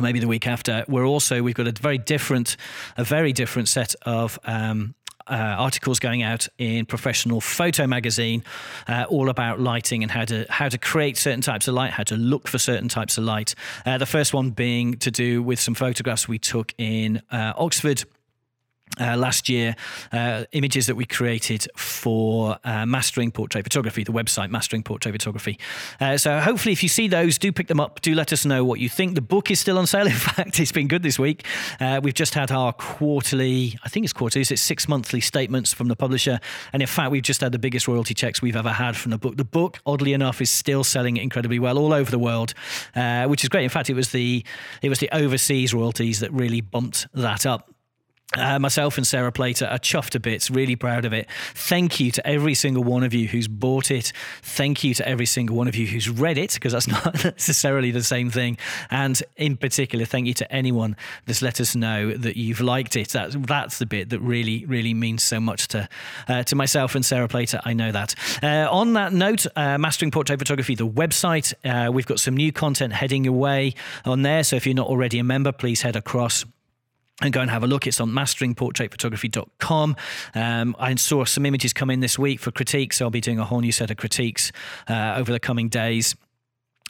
maybe 0.00 0.20
the 0.20 0.28
week 0.28 0.46
after 0.46 0.84
we're 0.88 1.04
also 1.04 1.42
we've 1.42 1.54
got 1.54 1.66
a 1.66 1.72
very 1.72 1.98
different 1.98 2.56
a 2.96 3.02
very 3.02 3.32
different 3.32 3.68
set 3.68 3.94
of 4.02 4.38
um, 4.44 4.94
uh, 5.30 5.56
articles 5.58 5.98
going 5.98 6.22
out 6.22 6.48
in 6.58 6.86
professional 6.86 7.40
photo 7.40 7.86
magazine, 7.86 8.42
uh, 8.88 9.06
all 9.08 9.28
about 9.28 9.60
lighting 9.60 10.02
and 10.02 10.10
how 10.10 10.24
to 10.24 10.44
how 10.50 10.68
to 10.68 10.78
create 10.78 11.16
certain 11.16 11.40
types 11.40 11.68
of 11.68 11.74
light, 11.74 11.92
how 11.92 12.02
to 12.02 12.16
look 12.16 12.48
for 12.48 12.58
certain 12.58 12.88
types 12.88 13.16
of 13.16 13.24
light. 13.24 13.54
Uh, 13.86 13.98
the 13.98 14.06
first 14.06 14.34
one 14.34 14.50
being 14.50 14.94
to 14.98 15.10
do 15.10 15.42
with 15.42 15.60
some 15.60 15.74
photographs 15.74 16.28
we 16.28 16.38
took 16.38 16.74
in 16.78 17.22
uh, 17.30 17.52
Oxford 17.56 18.04
uh, 18.98 19.16
last 19.16 19.48
year, 19.48 19.76
uh, 20.12 20.44
images 20.52 20.86
that 20.86 20.96
we 20.96 21.04
created 21.04 21.66
for 21.76 22.58
uh, 22.64 22.84
Mastering 22.86 23.30
Portrait 23.30 23.62
Photography, 23.62 24.04
the 24.04 24.12
website 24.12 24.50
Mastering 24.50 24.82
Portrait 24.82 25.12
Photography. 25.12 25.58
Uh, 26.00 26.16
so 26.16 26.40
hopefully, 26.40 26.72
if 26.72 26.82
you 26.82 26.88
see 26.88 27.08
those, 27.08 27.38
do 27.38 27.52
pick 27.52 27.68
them 27.68 27.80
up. 27.80 28.00
Do 28.00 28.14
let 28.14 28.32
us 28.32 28.44
know 28.44 28.64
what 28.64 28.80
you 28.80 28.88
think. 28.88 29.14
The 29.14 29.22
book 29.22 29.50
is 29.50 29.60
still 29.60 29.78
on 29.78 29.86
sale. 29.86 30.06
In 30.10 30.12
fact, 30.12 30.58
it's 30.58 30.72
been 30.72 30.88
good 30.88 31.02
this 31.02 31.18
week. 31.18 31.44
Uh, 31.78 32.00
we've 32.02 32.14
just 32.14 32.34
had 32.34 32.50
our 32.50 32.72
quarterly, 32.72 33.78
I 33.84 33.88
think 33.88 34.04
it's 34.04 34.12
quarterly, 34.12 34.44
it's 34.48 34.60
six 34.60 34.88
monthly 34.88 35.20
statements 35.20 35.72
from 35.72 35.88
the 35.88 35.96
publisher, 35.96 36.40
and 36.72 36.82
in 36.82 36.88
fact, 36.88 37.10
we've 37.10 37.22
just 37.22 37.40
had 37.40 37.52
the 37.52 37.58
biggest 37.58 37.86
royalty 37.86 38.14
checks 38.14 38.42
we've 38.42 38.56
ever 38.56 38.70
had 38.70 38.96
from 38.96 39.10
the 39.10 39.18
book. 39.18 39.36
The 39.36 39.44
book, 39.44 39.78
oddly 39.86 40.12
enough, 40.12 40.40
is 40.40 40.50
still 40.50 40.84
selling 40.84 41.16
incredibly 41.16 41.58
well 41.58 41.78
all 41.78 41.92
over 41.92 42.10
the 42.10 42.18
world, 42.18 42.54
uh, 42.94 43.26
which 43.26 43.42
is 43.42 43.48
great. 43.48 43.64
In 43.64 43.70
fact, 43.70 43.90
it 43.90 43.94
was 43.94 44.10
the 44.10 44.44
it 44.82 44.88
was 44.88 44.98
the 44.98 45.08
overseas 45.12 45.72
royalties 45.72 46.20
that 46.20 46.32
really 46.32 46.60
bumped 46.60 47.06
that 47.14 47.46
up. 47.46 47.70
Uh, 48.36 48.60
myself 48.60 48.96
and 48.96 49.04
Sarah 49.04 49.32
Plater 49.32 49.66
are 49.66 49.78
chuffed 49.78 50.10
to 50.10 50.20
bits, 50.20 50.52
really 50.52 50.76
proud 50.76 51.04
of 51.04 51.12
it. 51.12 51.28
Thank 51.54 51.98
you 51.98 52.12
to 52.12 52.24
every 52.24 52.54
single 52.54 52.84
one 52.84 53.02
of 53.02 53.12
you 53.12 53.26
who's 53.26 53.48
bought 53.48 53.90
it. 53.90 54.12
Thank 54.42 54.84
you 54.84 54.94
to 54.94 55.08
every 55.08 55.26
single 55.26 55.56
one 55.56 55.66
of 55.66 55.74
you 55.74 55.88
who's 55.88 56.08
read 56.08 56.38
it, 56.38 56.54
because 56.54 56.72
that's 56.72 56.86
not 57.04 57.24
necessarily 57.24 57.90
the 57.90 58.04
same 58.04 58.30
thing. 58.30 58.56
And 58.88 59.20
in 59.36 59.56
particular, 59.56 60.04
thank 60.04 60.28
you 60.28 60.34
to 60.34 60.52
anyone 60.52 60.96
that's 61.26 61.42
let 61.42 61.60
us 61.60 61.74
know 61.74 62.12
that 62.12 62.36
you've 62.36 62.60
liked 62.60 62.94
it. 62.94 63.08
That's, 63.08 63.34
that's 63.36 63.78
the 63.78 63.86
bit 63.86 64.10
that 64.10 64.20
really, 64.20 64.64
really 64.64 64.94
means 64.94 65.24
so 65.24 65.40
much 65.40 65.66
to, 65.68 65.88
uh, 66.28 66.44
to 66.44 66.54
myself 66.54 66.94
and 66.94 67.04
Sarah 67.04 67.26
Plater. 67.26 67.60
I 67.64 67.72
know 67.72 67.90
that. 67.90 68.14
Uh, 68.44 68.68
on 68.70 68.92
that 68.92 69.12
note, 69.12 69.46
uh, 69.56 69.76
Mastering 69.76 70.12
Portrait 70.12 70.38
Photography, 70.38 70.76
the 70.76 70.86
website, 70.86 71.52
uh, 71.64 71.90
we've 71.90 72.06
got 72.06 72.20
some 72.20 72.36
new 72.36 72.52
content 72.52 72.92
heading 72.92 73.24
your 73.24 73.34
way 73.34 73.74
on 74.04 74.22
there. 74.22 74.44
So 74.44 74.54
if 74.54 74.66
you're 74.66 74.74
not 74.76 74.86
already 74.86 75.18
a 75.18 75.24
member, 75.24 75.50
please 75.50 75.82
head 75.82 75.96
across 75.96 76.44
and 77.20 77.32
go 77.32 77.40
and 77.40 77.50
have 77.50 77.62
a 77.62 77.66
look. 77.66 77.86
It's 77.86 78.00
on 78.00 78.10
masteringportraitphotography.com. 78.10 79.96
Um, 80.34 80.76
I 80.78 80.94
saw 80.94 81.24
some 81.24 81.46
images 81.46 81.72
come 81.72 81.90
in 81.90 82.00
this 82.00 82.18
week 82.18 82.40
for 82.40 82.50
critiques, 82.50 82.98
so 82.98 83.06
I'll 83.06 83.10
be 83.10 83.20
doing 83.20 83.38
a 83.38 83.44
whole 83.44 83.60
new 83.60 83.72
set 83.72 83.90
of 83.90 83.96
critiques 83.96 84.52
uh, 84.88 85.14
over 85.16 85.32
the 85.32 85.40
coming 85.40 85.68
days. 85.68 86.14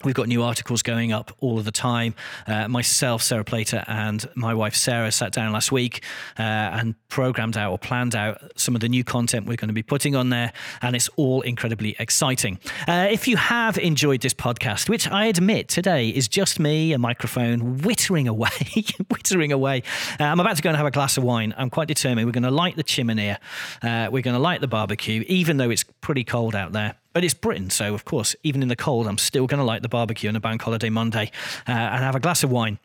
We've 0.02 0.14
got 0.14 0.28
new 0.28 0.42
articles 0.42 0.82
going 0.82 1.12
up 1.12 1.30
all 1.40 1.58
of 1.58 1.66
the 1.66 1.70
time. 1.70 2.14
Uh, 2.46 2.68
myself, 2.68 3.22
Sarah 3.22 3.44
Plater, 3.44 3.84
and 3.86 4.26
my 4.34 4.54
wife 4.54 4.74
Sarah 4.74 5.12
sat 5.12 5.30
down 5.30 5.52
last 5.52 5.70
week 5.70 6.02
uh, 6.38 6.42
and 6.42 6.94
programmed 7.08 7.58
out 7.58 7.70
or 7.70 7.78
planned 7.78 8.16
out 8.16 8.40
some 8.56 8.74
of 8.74 8.80
the 8.80 8.88
new 8.88 9.04
content 9.04 9.46
we're 9.46 9.56
going 9.56 9.68
to 9.68 9.74
be 9.74 9.82
putting 9.82 10.16
on 10.16 10.30
there, 10.30 10.54
and 10.80 10.96
it's 10.96 11.08
all 11.16 11.42
incredibly 11.42 11.96
exciting. 11.98 12.58
Uh, 12.88 13.08
if 13.10 13.28
you 13.28 13.36
have 13.36 13.76
enjoyed 13.76 14.22
this 14.22 14.32
podcast, 14.32 14.88
which 14.88 15.06
I 15.06 15.26
admit 15.26 15.68
today 15.68 16.08
is 16.08 16.28
just 16.28 16.58
me, 16.58 16.94
a 16.94 16.98
microphone, 16.98 17.78
whittering 17.78 18.26
away, 18.26 18.48
whittering 19.08 19.52
away. 19.52 19.82
Uh, 20.18 20.24
I'm 20.24 20.40
about 20.40 20.56
to 20.56 20.62
go 20.62 20.70
and 20.70 20.78
have 20.78 20.86
a 20.86 20.90
glass 20.90 21.18
of 21.18 21.24
wine. 21.24 21.52
I'm 21.58 21.68
quite 21.68 21.88
determined. 21.88 22.26
We're 22.26 22.32
going 22.32 22.42
to 22.44 22.50
light 22.50 22.76
the 22.76 22.82
chimney. 22.82 23.36
Uh, 23.82 24.08
we're 24.10 24.22
going 24.22 24.34
to 24.34 24.38
light 24.38 24.62
the 24.62 24.68
barbecue, 24.68 25.24
even 25.26 25.58
though 25.58 25.68
it's 25.68 25.84
pretty 26.00 26.24
cold 26.24 26.54
out 26.54 26.72
there. 26.72 26.94
But 27.12 27.24
it's 27.24 27.34
Britain, 27.34 27.70
so 27.70 27.94
of 27.94 28.04
course, 28.04 28.36
even 28.42 28.62
in 28.62 28.68
the 28.68 28.76
cold, 28.76 29.06
I'm 29.06 29.18
still 29.18 29.46
going 29.46 29.58
to 29.58 29.64
like 29.64 29.82
the 29.82 29.88
barbecue 29.88 30.28
on 30.28 30.36
a 30.36 30.40
bank 30.40 30.62
holiday 30.62 30.90
Monday 30.90 31.32
uh, 31.68 31.72
and 31.72 32.04
have 32.04 32.14
a 32.14 32.20
glass 32.20 32.44
of 32.44 32.50
wine. 32.50 32.78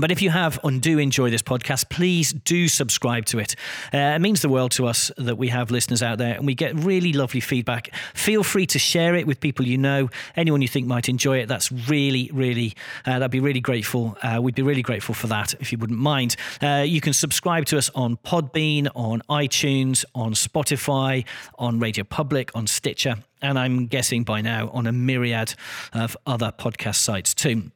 But 0.00 0.10
if 0.10 0.22
you 0.22 0.30
have 0.30 0.58
and 0.64 0.80
do 0.80 0.98
enjoy 0.98 1.28
this 1.28 1.42
podcast, 1.42 1.90
please 1.90 2.32
do 2.32 2.66
subscribe 2.66 3.26
to 3.26 3.38
it. 3.38 3.54
Uh, 3.92 3.98
it 3.98 4.20
means 4.20 4.40
the 4.40 4.48
world 4.48 4.70
to 4.72 4.86
us 4.86 5.10
that 5.18 5.36
we 5.36 5.48
have 5.48 5.70
listeners 5.70 6.02
out 6.02 6.16
there 6.16 6.34
and 6.34 6.46
we 6.46 6.54
get 6.54 6.74
really 6.76 7.12
lovely 7.12 7.40
feedback. 7.40 7.94
Feel 8.14 8.42
free 8.42 8.64
to 8.66 8.78
share 8.78 9.14
it 9.14 9.26
with 9.26 9.38
people 9.38 9.66
you 9.66 9.76
know, 9.76 10.08
anyone 10.34 10.62
you 10.62 10.68
think 10.68 10.86
might 10.86 11.10
enjoy 11.10 11.40
it. 11.40 11.46
That's 11.46 11.70
really, 11.70 12.30
really, 12.32 12.74
uh, 13.04 13.18
that'd 13.18 13.30
be 13.30 13.40
really 13.40 13.60
grateful. 13.60 14.16
Uh, 14.22 14.40
we'd 14.40 14.54
be 14.54 14.62
really 14.62 14.80
grateful 14.80 15.14
for 15.14 15.26
that 15.26 15.52
if 15.60 15.72
you 15.72 15.76
wouldn't 15.76 15.98
mind. 15.98 16.36
Uh, 16.62 16.84
you 16.86 17.02
can 17.02 17.12
subscribe 17.12 17.66
to 17.66 17.76
us 17.76 17.90
on 17.94 18.16
Podbean, 18.16 18.88
on 18.94 19.20
iTunes, 19.28 20.06
on 20.14 20.32
Spotify, 20.32 21.26
on 21.58 21.78
Radio 21.78 22.02
Public, 22.02 22.50
on 22.54 22.66
Stitcher, 22.66 23.16
and 23.42 23.58
I'm 23.58 23.86
guessing 23.86 24.22
by 24.24 24.40
now 24.40 24.68
on 24.72 24.86
a 24.86 24.92
myriad 24.92 25.54
of 25.92 26.16
other 26.26 26.52
podcast 26.56 26.96
sites 26.96 27.34
too. 27.34 27.70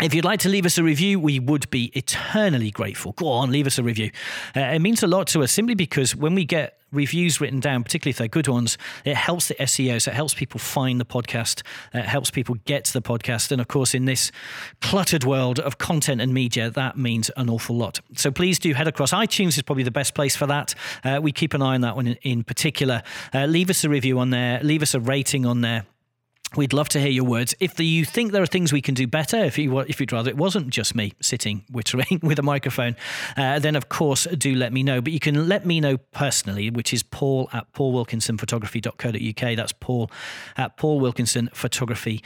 If 0.00 0.14
you'd 0.14 0.24
like 0.24 0.40
to 0.40 0.48
leave 0.48 0.64
us 0.64 0.78
a 0.78 0.82
review, 0.82 1.20
we 1.20 1.38
would 1.38 1.68
be 1.68 1.92
eternally 1.94 2.70
grateful. 2.70 3.12
Go 3.12 3.28
on, 3.28 3.52
leave 3.52 3.66
us 3.66 3.78
a 3.78 3.82
review. 3.82 4.10
Uh, 4.56 4.60
it 4.60 4.78
means 4.78 5.02
a 5.02 5.06
lot 5.06 5.26
to 5.28 5.42
us 5.42 5.52
simply 5.52 5.74
because 5.74 6.16
when 6.16 6.34
we 6.34 6.46
get 6.46 6.78
reviews 6.92 7.42
written 7.42 7.60
down, 7.60 7.84
particularly 7.84 8.12
if 8.12 8.16
they're 8.16 8.26
good 8.26 8.48
ones, 8.48 8.78
it 9.04 9.16
helps 9.16 9.48
the 9.48 9.54
SEO. 9.54 10.00
So 10.00 10.10
it 10.10 10.14
helps 10.14 10.32
people 10.32 10.58
find 10.58 10.98
the 10.98 11.04
podcast, 11.04 11.62
uh, 11.94 11.98
it 11.98 12.06
helps 12.06 12.30
people 12.30 12.56
get 12.64 12.86
to 12.86 12.92
the 12.94 13.02
podcast. 13.02 13.52
And 13.52 13.60
of 13.60 13.68
course, 13.68 13.94
in 13.94 14.06
this 14.06 14.32
cluttered 14.80 15.24
world 15.24 15.60
of 15.60 15.76
content 15.76 16.22
and 16.22 16.32
media, 16.32 16.70
that 16.70 16.96
means 16.96 17.30
an 17.36 17.50
awful 17.50 17.76
lot. 17.76 18.00
So 18.16 18.30
please 18.30 18.58
do 18.58 18.72
head 18.72 18.88
across. 18.88 19.12
iTunes 19.12 19.58
is 19.58 19.62
probably 19.62 19.84
the 19.84 19.90
best 19.90 20.14
place 20.14 20.34
for 20.34 20.46
that. 20.46 20.74
Uh, 21.04 21.20
we 21.22 21.32
keep 21.32 21.52
an 21.52 21.60
eye 21.60 21.74
on 21.74 21.82
that 21.82 21.96
one 21.96 22.06
in, 22.06 22.16
in 22.22 22.44
particular. 22.44 23.02
Uh, 23.34 23.44
leave 23.44 23.68
us 23.68 23.84
a 23.84 23.90
review 23.90 24.18
on 24.18 24.30
there, 24.30 24.58
leave 24.62 24.82
us 24.82 24.94
a 24.94 25.00
rating 25.00 25.44
on 25.44 25.60
there. 25.60 25.84
We'd 26.56 26.72
love 26.72 26.88
to 26.90 27.00
hear 27.00 27.10
your 27.10 27.24
words. 27.24 27.54
If 27.60 27.76
the, 27.76 27.86
you 27.86 28.04
think 28.04 28.32
there 28.32 28.42
are 28.42 28.46
things 28.46 28.72
we 28.72 28.82
can 28.82 28.94
do 28.94 29.06
better, 29.06 29.38
if 29.44 29.58
you 29.58 29.78
if 29.80 30.00
you'd 30.00 30.12
rather 30.12 30.30
it 30.30 30.36
wasn't 30.36 30.68
just 30.68 30.94
me 30.94 31.14
sitting 31.20 31.64
wittering 31.72 32.22
with 32.22 32.38
a 32.38 32.42
microphone, 32.42 32.96
uh, 33.36 33.58
then 33.58 33.76
of 33.76 33.88
course 33.88 34.26
do 34.36 34.54
let 34.54 34.72
me 34.72 34.82
know. 34.82 35.00
But 35.00 35.12
you 35.12 35.20
can 35.20 35.48
let 35.48 35.64
me 35.64 35.80
know 35.80 35.96
personally, 35.96 36.70
which 36.70 36.92
is 36.92 37.02
Paul 37.02 37.48
at 37.52 37.72
paulwilkinsonphotography.co.uk. 37.72 39.56
That's 39.56 39.72
Paul 39.72 40.10
at 40.56 40.76
paulwilkinsonphotography.co.uk. 40.76 42.22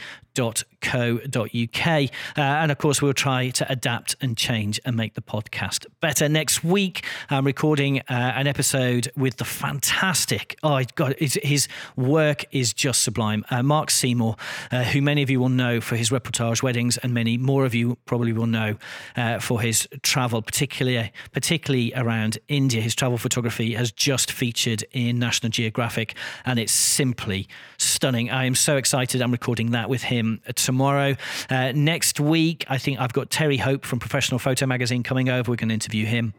Uh, 2.37 2.41
and 2.41 2.71
of 2.71 2.77
course, 2.77 3.01
we'll 3.01 3.13
try 3.13 3.49
to 3.49 3.71
adapt 3.71 4.15
and 4.21 4.35
change 4.37 4.79
and 4.85 4.95
make 4.95 5.13
the 5.13 5.21
podcast 5.21 5.85
better. 6.01 6.27
Next 6.27 6.63
week, 6.63 7.05
I'm 7.29 7.45
recording 7.45 7.99
uh, 8.01 8.03
an 8.09 8.47
episode 8.47 9.11
with 9.15 9.37
the 9.37 9.45
fantastic. 9.45 10.57
Oh 10.63 10.81
God, 10.95 11.15
his, 11.19 11.39
his 11.43 11.67
work 11.95 12.45
is 12.51 12.73
just 12.73 13.03
sublime. 13.03 13.45
Uh, 13.49 13.63
Mark 13.63 13.89
Seymour 13.89 14.17
Seymour, 14.17 14.35
uh, 14.71 14.83
who 14.83 15.01
many 15.01 15.21
of 15.21 15.29
you 15.29 15.39
will 15.39 15.49
know 15.49 15.81
for 15.81 15.95
his 15.95 16.09
reportage 16.09 16.63
weddings, 16.63 16.97
and 16.97 17.13
many 17.13 17.37
more 17.37 17.65
of 17.65 17.75
you 17.75 17.97
probably 18.05 18.33
will 18.33 18.47
know 18.47 18.77
uh, 19.15 19.39
for 19.39 19.61
his 19.61 19.87
travel, 20.01 20.41
particularly 20.41 21.11
particularly 21.33 21.93
around 21.95 22.37
India. 22.47 22.81
His 22.81 22.95
travel 22.95 23.17
photography 23.17 23.73
has 23.73 23.91
just 23.91 24.31
featured 24.31 24.83
in 24.91 25.19
National 25.19 25.49
Geographic, 25.49 26.15
and 26.45 26.57
it's 26.57 26.71
simply 26.71 27.47
stunning. 27.77 28.31
I 28.31 28.45
am 28.45 28.55
so 28.55 28.77
excited. 28.77 29.21
I'm 29.21 29.31
recording 29.31 29.71
that 29.71 29.89
with 29.89 30.03
him 30.03 30.26
tomorrow. 30.55 31.15
Uh, 31.49 31.71
next 31.73 32.19
week, 32.19 32.65
I 32.69 32.77
think 32.77 32.99
I've 32.99 33.13
got 33.13 33.29
Terry 33.29 33.57
Hope 33.57 33.85
from 33.85 33.99
Professional 33.99 34.39
Photo 34.39 34.65
Magazine 34.65 35.03
coming 35.03 35.29
over. 35.29 35.51
We're 35.51 35.57
going 35.57 35.69
to 35.69 35.73
interview 35.73 36.05
him. 36.05 36.33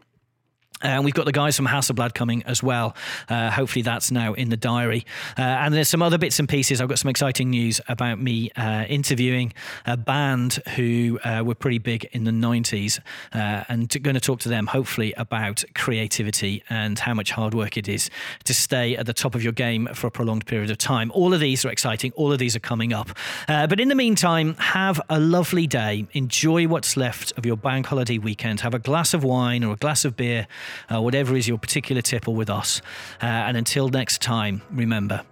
Uh, 0.83 0.87
and 0.87 1.05
we've 1.05 1.13
got 1.13 1.25
the 1.25 1.31
guys 1.31 1.55
from 1.55 1.67
Hasselblad 1.67 2.13
coming 2.13 2.43
as 2.43 2.63
well. 2.63 2.95
Uh, 3.27 3.51
hopefully, 3.51 3.81
that's 3.81 4.11
now 4.11 4.33
in 4.33 4.49
the 4.49 4.57
diary. 4.57 5.05
Uh, 5.37 5.41
and 5.41 5.73
there's 5.73 5.89
some 5.89 6.01
other 6.01 6.17
bits 6.17 6.39
and 6.39 6.47
pieces. 6.47 6.79
I've 6.79 6.87
got 6.87 6.99
some 6.99 7.09
exciting 7.09 7.49
news 7.49 7.81
about 7.87 8.19
me 8.19 8.51
uh, 8.55 8.85
interviewing 8.87 9.53
a 9.85 9.97
band 9.97 10.59
who 10.75 11.19
uh, 11.23 11.43
were 11.45 11.55
pretty 11.55 11.79
big 11.79 12.05
in 12.11 12.23
the 12.23 12.31
90s 12.31 12.99
uh, 13.33 13.63
and 13.67 13.89
going 14.01 14.13
to 14.13 14.21
talk 14.21 14.39
to 14.41 14.49
them, 14.49 14.67
hopefully, 14.67 15.13
about 15.17 15.63
creativity 15.75 16.63
and 16.69 16.99
how 16.99 17.13
much 17.13 17.31
hard 17.31 17.53
work 17.53 17.75
it 17.75 17.89
is 17.89 18.09
to 18.45 18.53
stay 18.53 18.95
at 18.95 19.05
the 19.05 19.13
top 19.13 19.35
of 19.35 19.43
your 19.43 19.53
game 19.53 19.87
for 19.93 20.07
a 20.07 20.11
prolonged 20.11 20.45
period 20.45 20.71
of 20.71 20.77
time. 20.77 21.11
All 21.13 21.33
of 21.33 21.39
these 21.39 21.65
are 21.65 21.69
exciting. 21.69 22.13
All 22.15 22.31
of 22.31 22.39
these 22.39 22.55
are 22.55 22.61
coming 22.61 22.93
up. 22.93 23.09
but 23.47 23.79
in 23.79 23.89
the 23.89 23.95
meantime, 23.95 24.55
have 24.55 25.01
a 25.09 25.19
lovely 25.19 25.67
day. 25.67 26.05
Enjoy 26.13 26.67
what's 26.67 26.95
left 26.95 27.33
of 27.37 27.45
your 27.45 27.57
bank 27.57 27.87
holiday 27.87 28.17
weekend. 28.17 28.61
Have 28.61 28.73
a 28.73 28.79
glass 28.79 29.13
of 29.13 29.23
wine 29.23 29.63
or 29.63 29.73
a 29.73 29.77
glass 29.77 30.05
of 30.05 30.15
beer 30.15 30.47
uh, 30.93 31.01
whatever 31.01 31.35
is 31.35 31.47
your 31.47 31.57
particular 31.57 32.01
tipple 32.01 32.35
with 32.35 32.49
us. 32.49 32.81
Uh, 33.21 33.25
and 33.25 33.57
until 33.57 33.89
next 33.89 34.21
time, 34.21 34.61
remember, 34.71 35.23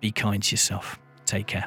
be 0.00 0.12
kind 0.12 0.42
to 0.42 0.52
yourself. 0.52 0.98
Take 1.26 1.46
care. 1.46 1.66